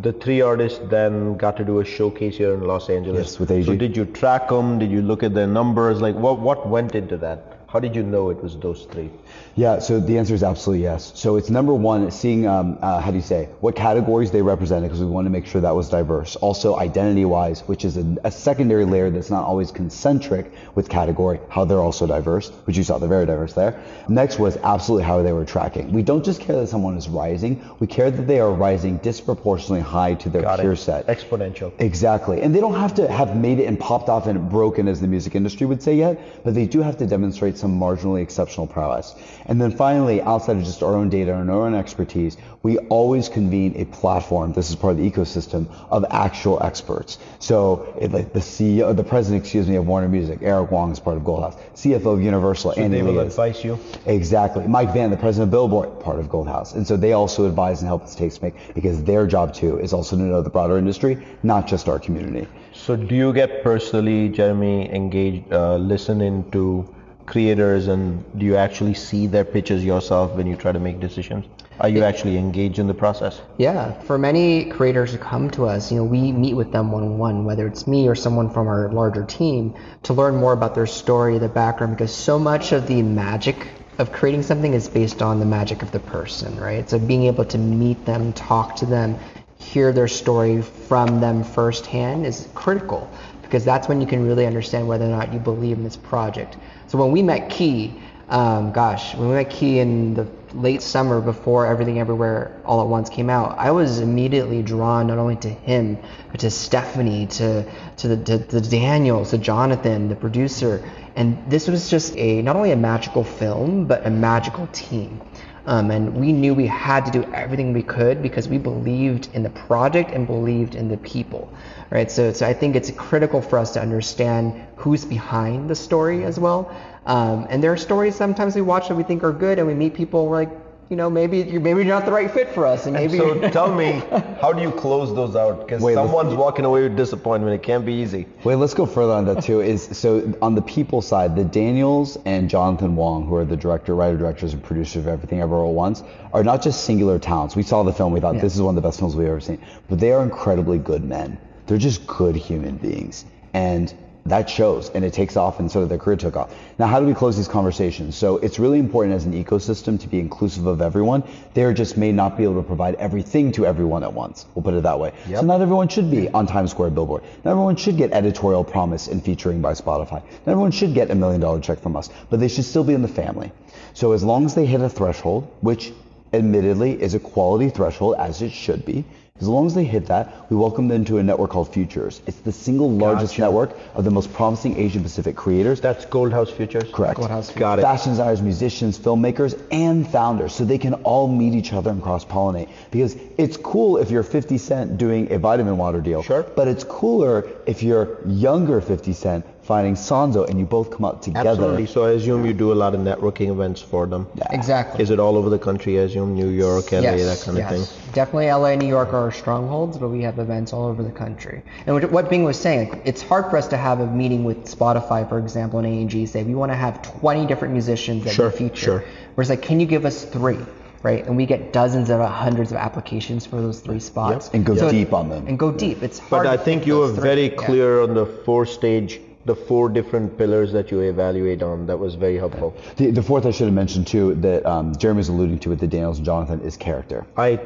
[0.00, 3.32] The three artists then got to do a showcase here in Los Angeles.
[3.32, 3.66] Yes, with AEG.
[3.66, 4.78] So did you track them?
[4.78, 6.00] Did you look at their numbers?
[6.00, 7.57] Like what, what went into that?
[7.68, 9.10] How did you know it was those three?
[9.54, 11.12] Yeah, so the answer is absolutely yes.
[11.14, 14.88] So it's number one, seeing, um, uh, how do you say, what categories they represented,
[14.88, 16.34] because we want to make sure that was diverse.
[16.36, 21.40] Also, identity wise, which is a, a secondary layer that's not always concentric with category,
[21.50, 23.78] how they're also diverse, which you saw, they're very diverse there.
[24.08, 25.92] Next was absolutely how they were tracking.
[25.92, 29.80] We don't just care that someone is rising, we care that they are rising disproportionately
[29.80, 30.78] high to their Got peer it.
[30.78, 31.06] set.
[31.06, 31.70] Exponential.
[31.80, 32.40] Exactly.
[32.40, 35.08] And they don't have to have made it and popped off and broken, as the
[35.08, 39.14] music industry would say yet, but they do have to demonstrate some marginally exceptional prowess.
[39.46, 43.28] And then finally, outside of just our own data and our own expertise, we always
[43.28, 47.18] convene a platform, this is part of the ecosystem, of actual experts.
[47.38, 51.16] So like the CEO, the president, excuse me, of Warner Music, Eric Wong is part
[51.16, 53.78] of Gold House, CFO of Universal, So Andy they will advise you.
[54.06, 54.66] Exactly.
[54.66, 56.74] Mike Van, the president of Billboard, part of Gold House.
[56.74, 59.92] And so they also advise and help us taste make because their job too is
[59.92, 62.46] also to know the broader industry, not just our community.
[62.72, 66.88] So do you get personally, Jeremy, engaged, uh, listen into
[67.28, 71.44] creators and do you actually see their pitches yourself when you try to make decisions?
[71.80, 73.40] Are you actually engaged in the process?
[73.58, 77.44] Yeah, for many creators who come to us, you know, we meet with them one-on-one,
[77.44, 81.38] whether it's me or someone from our larger team, to learn more about their story,
[81.38, 83.68] their background, because so much of the magic
[83.98, 86.88] of creating something is based on the magic of the person, right?
[86.90, 89.16] So being able to meet them, talk to them,
[89.58, 93.08] hear their story from them firsthand is critical
[93.42, 96.56] because that's when you can really understand whether or not you believe in this project.
[96.88, 97.90] So when we met Ke,
[98.30, 102.86] um, gosh, when we met Ke in the late summer before Everything Everywhere All at
[102.86, 105.98] Once came out, I was immediately drawn not only to him,
[106.30, 107.64] but to Stephanie, to
[107.98, 110.82] to the to, to Daniel, to Jonathan, the producer,
[111.14, 115.20] and this was just a not only a magical film, but a magical team.
[115.68, 119.42] Um, and we knew we had to do everything we could because we believed in
[119.42, 121.52] the project and believed in the people,
[121.90, 122.10] right?
[122.10, 126.40] So, so I think it's critical for us to understand who's behind the story as
[126.40, 126.74] well.
[127.04, 129.74] Um, and there are stories sometimes we watch that we think are good, and we
[129.74, 130.50] meet people we're like,
[130.90, 133.18] you know, maybe you're maybe you're not the right fit for us, and maybe.
[133.18, 134.02] so tell me,
[134.40, 135.60] how do you close those out?
[135.66, 137.54] Because Wait, let's- someone's walking away with disappointment.
[137.54, 138.26] It can't be easy.
[138.44, 139.60] Wait, let's go further on that too.
[139.60, 143.94] Is so on the people side, the Daniels and Jonathan Wang, who are the director,
[143.94, 147.54] writer, directors, and producers of Everything Ever All at Once, are not just singular talents.
[147.54, 148.40] We saw the film, we thought Yeah.
[148.40, 149.58] this is one of the best films we've ever seen.
[149.88, 151.36] But they are incredibly good men.
[151.66, 153.92] They're just good human beings, and
[154.28, 156.54] that shows, and it takes off, and sort of their career took off.
[156.78, 158.16] Now, how do we close these conversations?
[158.16, 161.22] So it's really important as an ecosystem to be inclusive of everyone.
[161.54, 164.46] They just may not be able to provide everything to everyone at once.
[164.54, 165.12] We'll put it that way.
[165.28, 167.22] So not everyone should be on Times Square billboard.
[167.44, 170.22] Not everyone should get editorial promise and featuring by Spotify.
[170.46, 172.94] Not everyone should get a million dollar check from us, but they should still be
[172.94, 173.52] in the family.
[173.94, 175.92] So as long as they hit a threshold, which
[176.32, 179.04] admittedly is a quality threshold as it should be,
[179.40, 182.20] as long as they hit that, we welcome them to a network called Futures.
[182.26, 183.42] It's the single largest Gotcha.
[183.42, 185.80] network of the most promising Asian Pacific creators.
[185.80, 186.90] That's Gold House Futures.
[186.92, 187.18] Correct.
[187.18, 187.82] Gold House Got it.
[187.82, 192.24] Fashion designers, musicians, filmmakers, and founders, so they can all meet each other and cross
[192.24, 192.68] pollinate.
[192.90, 196.22] Because it's cool if you're 50 Cent doing a vitamin water deal.
[196.22, 196.42] Sure.
[196.42, 201.22] But it's cooler if you're younger 50 Cent finding Sanzo and you both come out
[201.22, 201.50] together.
[201.50, 201.86] Absolutely.
[201.86, 204.26] So I assume you do a lot of networking events for them.
[204.50, 205.02] exactly.
[205.02, 206.00] Is it all over the country?
[206.00, 207.70] I assume New York, LA, that kind of yes.
[207.72, 208.12] thing.
[208.14, 211.10] Definitely LA and New York are our strongholds, but we have events all over the
[211.24, 211.62] country.
[211.86, 214.42] And what- what Bing was saying, like, it's hard for us to have a meeting
[214.44, 218.32] with Spotify, for example, and AEG, say we want to have 20 different musicians that
[218.32, 218.84] Sure, we feature.
[218.86, 219.04] sure.
[219.34, 220.58] Whereas like, can you give us three?
[221.00, 224.54] Right, and we get dozens of uh, hundreds of applications for those three spots, Yep.
[224.54, 225.44] And go So- deep on them.
[225.46, 226.02] And go deep.
[226.02, 226.30] It's hard.
[226.42, 227.22] But I think you were those three.
[227.30, 227.54] very Yeah.
[227.66, 231.86] clear on the four stage, the four different pillars that you evaluate on.
[231.86, 232.76] That was very helpful.
[232.96, 235.80] The, the fourth I should have mentioned too, that um, Jeremy was alluding to with
[235.80, 237.26] the Daniels and Jonathan, is character.
[237.36, 237.58] I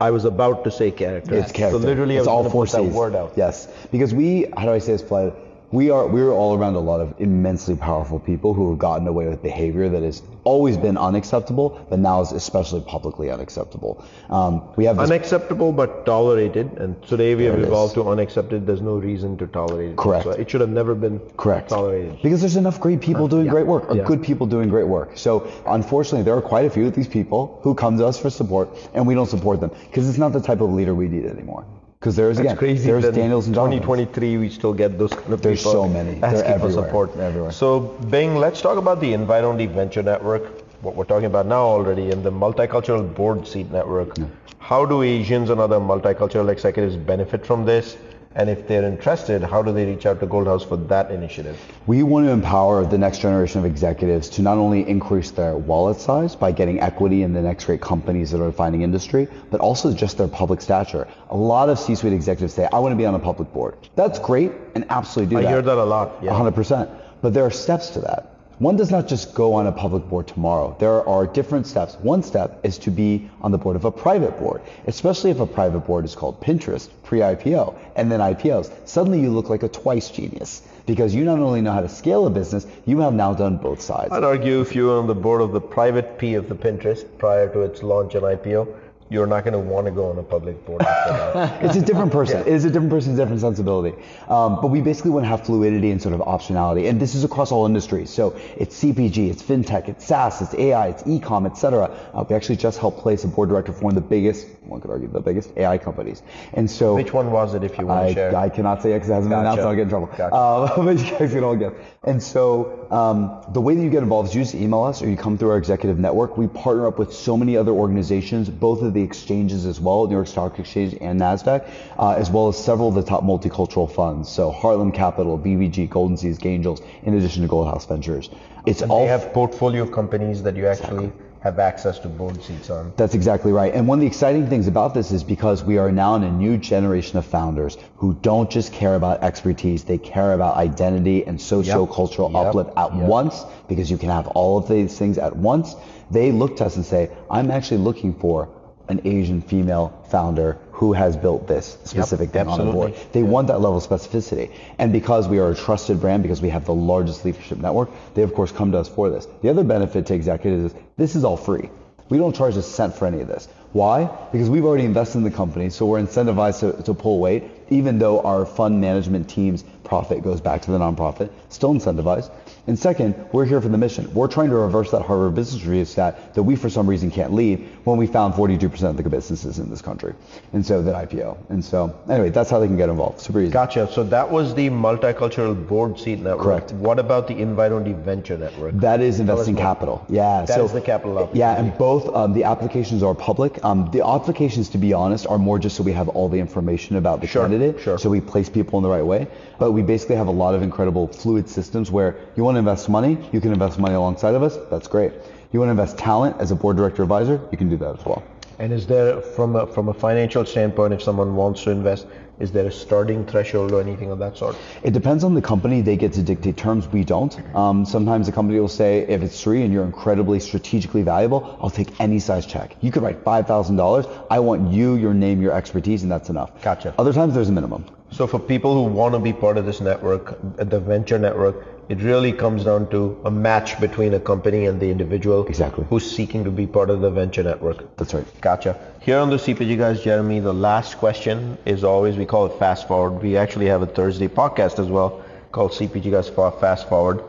[0.00, 1.34] I was about to say character.
[1.34, 1.80] It's character.
[1.80, 3.34] So literally, it's I was all four put that word out.
[3.36, 5.34] Yes, because we, how do I say this, Flight?
[5.74, 9.08] We are we are all around a lot of immensely powerful people who have gotten
[9.08, 14.04] away with behavior that has always been unacceptable, but now is especially publicly unacceptable.
[14.30, 18.68] Um, we have Unacceptable but tolerated, and today we have evolved to unaccepted.
[18.68, 19.96] There's no reason to tolerate it.
[19.96, 20.22] Correct.
[20.22, 21.70] So it should have never been Correct.
[21.70, 22.22] tolerated.
[22.22, 24.04] Because there's enough great people doing great work, or Yeah.
[24.04, 25.18] good people doing great work.
[25.18, 28.30] So unfortunately, there are quite a few of these people who come to us for
[28.30, 31.26] support, and we don't support them because it's not the type of leader we need
[31.26, 31.64] anymore.
[32.04, 32.84] Because there's again, crazy.
[32.84, 33.80] there's Daniels and in Jonathan.
[33.80, 35.72] 2023, we still get those kind of There's people.
[35.72, 36.22] so many.
[36.22, 37.16] Asking for support.
[37.16, 37.50] Everywhere.
[37.50, 40.42] So, Bing, let's talk about the Invite-Only Venture Network,
[40.82, 44.18] what we're talking about now already, and the Multicultural Board Seat Network.
[44.58, 47.96] How do Asians and other multicultural executives benefit from this?
[48.36, 51.56] And if they're interested, how do they reach out to Gold House for that initiative?
[51.86, 56.00] We want to empower the next generation of executives to not only increase their wallet
[56.00, 59.94] size by getting equity in the next great companies that are defining industry, but also
[59.94, 61.06] just their public stature.
[61.30, 63.76] A lot of C-suite executives say, I want to be on a public board.
[63.94, 65.48] That's great and absolutely do I that.
[65.48, 66.16] I hear that a lot.
[66.20, 66.32] Yeah.
[66.32, 66.90] 100%.
[67.22, 68.33] But there are steps to that.
[68.60, 70.76] One does not just go on a public board tomorrow.
[70.78, 71.96] There are different steps.
[71.96, 75.46] One step is to be on the board of a private board, especially if a
[75.46, 78.70] private board is called Pinterest pre-IPO and then IPOs.
[78.86, 82.28] Suddenly you look like a twice genius because you not only know how to scale
[82.28, 84.12] a business, you have now done both sides.
[84.12, 87.04] I'd argue if you were on the board of the private P of the Pinterest
[87.18, 88.72] prior to its launch and IPO,
[89.14, 90.82] you're not going to want to go on a public board
[91.62, 92.40] it's a different person.
[92.40, 93.96] It is a different person, different sensibility.
[94.28, 96.88] Um, but we basically want to have fluidity and sort of optionality.
[96.88, 98.10] And this is across all industries.
[98.10, 101.84] So it's CPG, it's fintech, it's SaaS, it's AI, it's e-com, et cetera.
[102.12, 104.80] Uh, we actually just helped place a board director for one of the biggest, one
[104.80, 106.22] could argue the biggest AI companies.
[106.54, 108.36] And so Which one was it, if you want to I, share?
[108.36, 110.06] I cannot say it because it hasn't been announced, so I'll get in trouble.
[110.06, 110.34] Gotcha.
[110.34, 111.72] Uh, but you guys can all guess.
[112.02, 115.08] And so um, the way that you get involved is you just email us or
[115.08, 116.36] you come through our executive network.
[116.36, 120.14] We partner up with so many other organizations, both of the exchanges as well, New
[120.14, 121.64] York Stock Exchange and NASDAQ,
[121.98, 124.28] uh, as well as several of the top multicultural funds.
[124.28, 128.30] So Harlem Capital, BBG, Golden Seeds, Angels, in addition to Gold House Ventures.
[128.66, 131.12] It's And all they have portfolio companies that you actually
[131.44, 132.90] have access to board seats on.
[132.96, 133.74] That's exactly right.
[133.74, 136.32] And one of the exciting things about this is because we are now in a
[136.32, 141.38] new generation of founders who don't just care about expertise, they care about identity and
[141.38, 142.46] socio-cultural Yep.
[142.46, 143.06] uplift at Yep.
[143.06, 145.76] once because you can have all of these things at once.
[146.10, 148.48] They look to us and say, I'm actually looking for
[148.88, 152.90] an Asian female founder who has built this specific thing on the board.
[152.90, 153.20] absolutely.
[153.20, 154.50] They want that level of specificity.
[154.78, 158.22] And because we are a trusted brand, because we have the largest leadership network, they
[158.22, 159.26] of course come to us for this.
[159.42, 161.70] The other benefit to executives is this is all free.
[162.10, 163.48] We don't charge a cent for any of this.
[163.72, 164.04] Why?
[164.30, 167.44] Because we've already invested in the company, so we're incentivized to, to pull weight.
[167.70, 172.30] even though our fund management team's profit goes back to the nonprofit, still incentivized.
[172.66, 174.12] And second, we're here for the mission.
[174.14, 177.34] We're trying to reverse that Harvard Business Review stat that we, for some reason, can't
[177.34, 180.14] leave when we found 42% of the businesses in this country.
[180.54, 181.36] And so that IPO.
[181.50, 183.20] And so, anyway, that's how they can get involved.
[183.20, 183.52] Super easy.
[183.52, 183.92] Gotcha.
[183.92, 186.40] So that was the multicultural board seat network.
[186.42, 186.72] Correct.
[186.72, 188.72] What about the invite only venture network?
[188.76, 190.04] That is investing capital.
[190.08, 190.46] Yeah.
[190.46, 191.40] That so is the capital opportunity.
[191.40, 193.62] Yeah, and both um, the applications are public.
[193.62, 196.96] Um, the applications, to be honest, are more just so we have all the information
[196.96, 197.82] about the Sure, candidate.
[197.82, 197.98] sure.
[197.98, 199.26] So we place people in the right way.
[199.58, 202.88] But we basically have a lot of incredible fluid systems where you want to invest
[202.88, 204.56] money, you can invest money alongside of us.
[204.70, 205.12] That's great.
[205.52, 208.04] You want to invest talent as a board director advisor, you can do that as
[208.06, 208.22] well.
[208.58, 212.06] And is there, from a, from a financial standpoint, if someone wants to invest,
[212.38, 214.56] is there a starting threshold or anything of that sort?
[214.82, 215.80] It depends on the company.
[215.80, 216.86] They get to dictate terms.
[216.88, 217.36] We don't.
[217.54, 221.70] Um, sometimes the company will say, if it's three and you're incredibly strategically valuable, I'll
[221.70, 222.76] take any size check.
[222.80, 224.06] You could write five thousand dollars.
[224.30, 226.60] I want you, your name, your expertise, and that's enough.
[226.62, 226.94] Gotcha.
[226.98, 227.84] Other times there's a minimum.
[228.14, 232.00] So for people who want to be part of this network, the venture network, it
[232.00, 235.84] really comes down to a match between a company and the individual Exactly.
[235.90, 237.96] who's seeking to be part of the venture network.
[237.96, 238.24] That's right.
[238.40, 238.78] Gotcha.
[239.00, 242.86] Here on the CPG guys, Jeremy, the last question is always we call it fast
[242.86, 243.20] forward.
[243.20, 247.20] We actually have a Thursday podcast as well called CPG guys Fa- fast forward.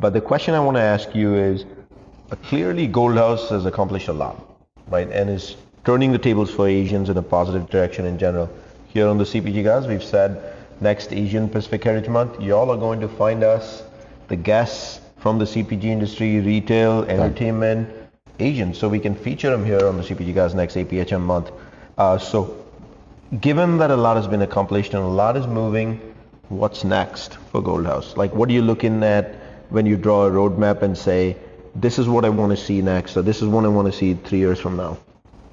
[0.00, 1.64] But the question I want to ask you is,
[2.42, 4.36] clearly Gold House has accomplished a lot,
[4.88, 5.56] right, and is
[5.86, 8.50] turning the tables for Asians in a positive direction in general.
[8.96, 12.98] Here on the CPG guys, we've said next Asian Pacific Heritage Month, y'all are going
[13.00, 13.82] to find us
[14.28, 17.90] the guests from the CPG industry, retail, entertainment,
[18.38, 21.50] Asians, so we can feature them here on the CPG guys next APHM month.
[21.98, 22.64] Uh, so,
[23.42, 26.00] given that a lot has been accomplished and a lot is moving,
[26.48, 28.16] what's next for Gold House?
[28.16, 29.34] Like, what are you looking at
[29.68, 31.36] when you draw a roadmap and say,
[31.74, 33.98] this is what I want to see next, or this is what I want to
[33.98, 34.96] see three years from now?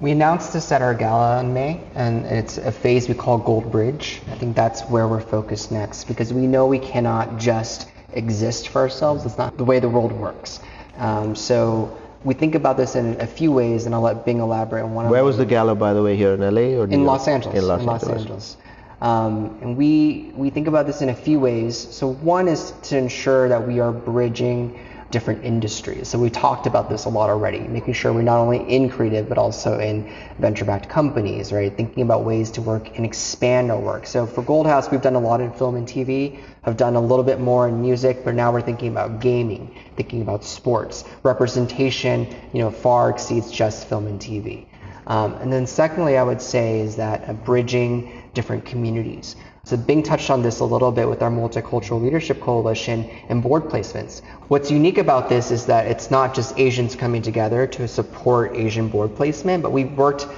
[0.00, 3.70] We announced this at our gala in May, and it's a phase we call Gold
[3.70, 4.20] Bridge.
[4.30, 8.80] I think that's where we're focused next because we know we cannot just exist for
[8.80, 9.24] ourselves.
[9.24, 10.60] It's not the way the world works.
[10.96, 14.82] Um, so we think about this in a few ways, and I'll let Bing elaborate
[14.82, 17.04] on one of Where was the gala, by the way, here in LA or in
[17.04, 17.56] Los Angeles.
[17.56, 18.56] In Los Angeles.
[19.00, 21.76] Um, and we we think about this in a few ways.
[21.76, 24.78] So one is to ensure that we are bridging
[25.14, 26.08] different industries.
[26.08, 29.28] So we talked about this a lot already, making sure we're not only in creative
[29.28, 31.72] but also in venture-backed companies, right?
[31.72, 34.08] Thinking about ways to work and expand our work.
[34.08, 36.40] So for Gold House, we've done a lot in film and TV.
[36.62, 40.20] Have done a little bit more in music, but now we're thinking about gaming, thinking
[40.20, 41.04] about sports.
[41.22, 44.66] Representation, you know, far exceeds just film and TV.
[45.06, 49.36] Um, and then secondly, I would say is that uh, bridging different communities.
[49.64, 53.64] So Bing touched on this a little bit with our Multicultural Leadership Coalition and board
[53.64, 54.20] placements.
[54.48, 58.88] What's unique about this is that it's not just Asians coming together to support Asian
[58.88, 60.28] board placement, but we've worked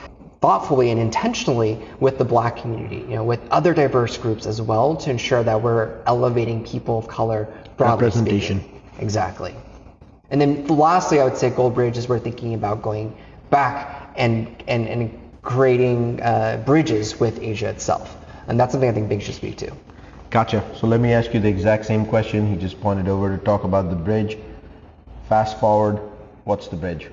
[0.41, 4.95] thoughtfully and intentionally with the black community, you know, with other diverse groups as well
[4.95, 8.61] to ensure that we're elevating people of color broadly Representation.
[8.61, 8.83] speaking.
[9.01, 9.55] Exactly.
[10.31, 13.16] And then lastly, I would say Gold Bridge is we're thinking about going
[13.51, 18.16] back and and, and creating uh, bridges with Asia itself,
[18.49, 19.72] and that's something I think Bing should speak to.
[20.30, 20.62] Gotcha.
[20.78, 22.47] So let me ask you the exact same question.
[22.47, 24.36] He just pointed over to talk about the bridge.
[25.28, 26.01] Fast forward,
[26.44, 27.09] what's the bridge?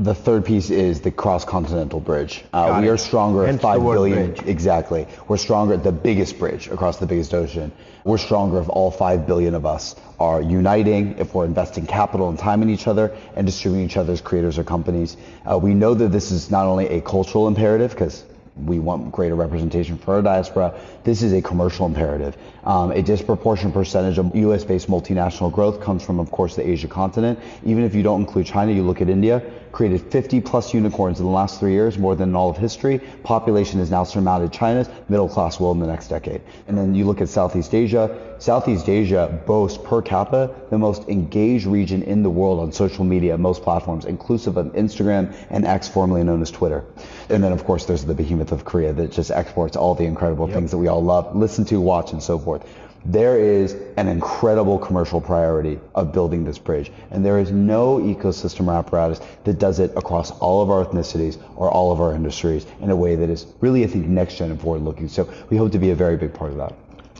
[0.00, 2.44] The third piece is the cross-continental bridge.
[2.52, 2.90] Uh, we it.
[2.90, 4.32] are stronger Hence at the five word billion.
[4.32, 4.46] bridge.
[4.48, 5.06] Exactly.
[5.28, 7.70] We're stronger at the biggest bridge across the biggest ocean.
[8.02, 12.36] We're stronger if all five billion of us are uniting, if we're investing capital and
[12.38, 15.16] time in each other and distributing each other's creators or companies.
[15.48, 18.24] Uh, we know that this is not only a cultural imperative because
[18.56, 20.78] we want greater representation for our diaspora.
[21.02, 22.36] This is a commercial imperative.
[22.64, 27.38] Um, a disproportionate percentage of U.S.-based multinational growth comes from, of course, the Asia continent.
[27.64, 29.42] Even if you don't include China, you look at India,
[29.74, 33.00] created 50 plus unicorns in the last three years, more than in all of history.
[33.24, 36.40] Population has now surmounted China's middle class will in the next decade.
[36.68, 38.36] And then you look at Southeast Asia.
[38.38, 43.36] Southeast Asia boasts per capita the most engaged region in the world on social media,
[43.36, 46.84] most platforms, inclusive of Instagram and X, formerly known as Twitter.
[47.28, 50.46] And then, of course, there's the behemoth of Korea that just exports all the incredible
[50.46, 52.64] things that we all love, listen to, watch, and so forth.
[53.06, 58.68] There is an incredible commercial priority of building this bridge, and there is no ecosystem
[58.68, 62.64] or apparatus that does it across all of our ethnicities or all of our industries
[62.80, 65.08] in a way that is really, I think, next gen and forward looking.
[65.08, 66.74] So we hope to be a very big part of that.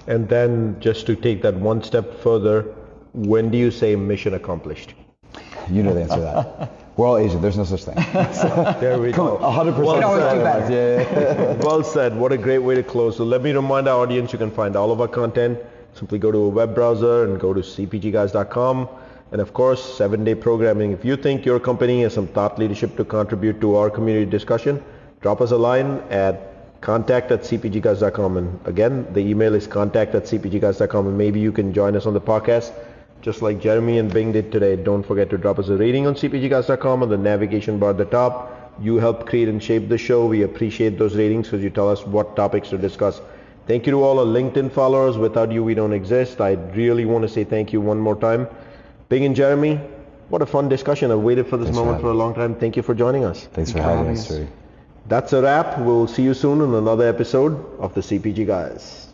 [0.06, 2.62] And then just to take that one step further,
[3.12, 4.94] when do you say mission accomplished?
[5.70, 6.70] You know the answer to that.
[6.96, 7.42] We're all Asian.
[7.42, 7.96] There's no such thing.
[8.80, 9.38] There we Come go.
[9.38, 9.84] on, 100%.
[9.84, 10.72] Well said.
[10.72, 11.54] Yeah, yeah.
[11.64, 12.16] well said.
[12.16, 13.16] What a great way to close.
[13.16, 15.58] So let me remind our audience you can find all of our content.
[15.94, 18.88] Simply go to a web browser and go to cpgguys.com.
[19.32, 20.92] And of course, seven day programming.
[20.92, 24.82] If you think your company has some thought leadership to contribute to our community discussion,
[25.20, 28.36] drop us a line at contact at cpgguys.com.
[28.36, 31.06] And again, the email is contact at cpgguys.com.
[31.06, 32.72] And maybe you can join us on the podcast
[33.24, 34.76] just like Jeremy and Bing did today.
[34.76, 38.04] Don't forget to drop us a rating on cpgguys.com on the navigation bar at the
[38.04, 38.74] top.
[38.80, 40.26] You help create and shape the show.
[40.26, 43.22] We appreciate those ratings because you tell us what topics to discuss.
[43.66, 45.16] Thank you to all our LinkedIn followers.
[45.16, 46.40] Without you, we don't exist.
[46.40, 48.46] I really want to say thank you one more time.
[49.08, 49.76] Bing and Jeremy,
[50.28, 51.10] what a fun discussion.
[51.10, 52.54] I've waited for this Thanks moment for for a long time.
[52.54, 53.46] Thank you for joining us.
[53.52, 54.48] Thanks for Thank you for having having us, us.
[55.06, 55.78] That's a wrap.
[55.78, 59.13] We'll see you soon in another episode of the CPG Guys.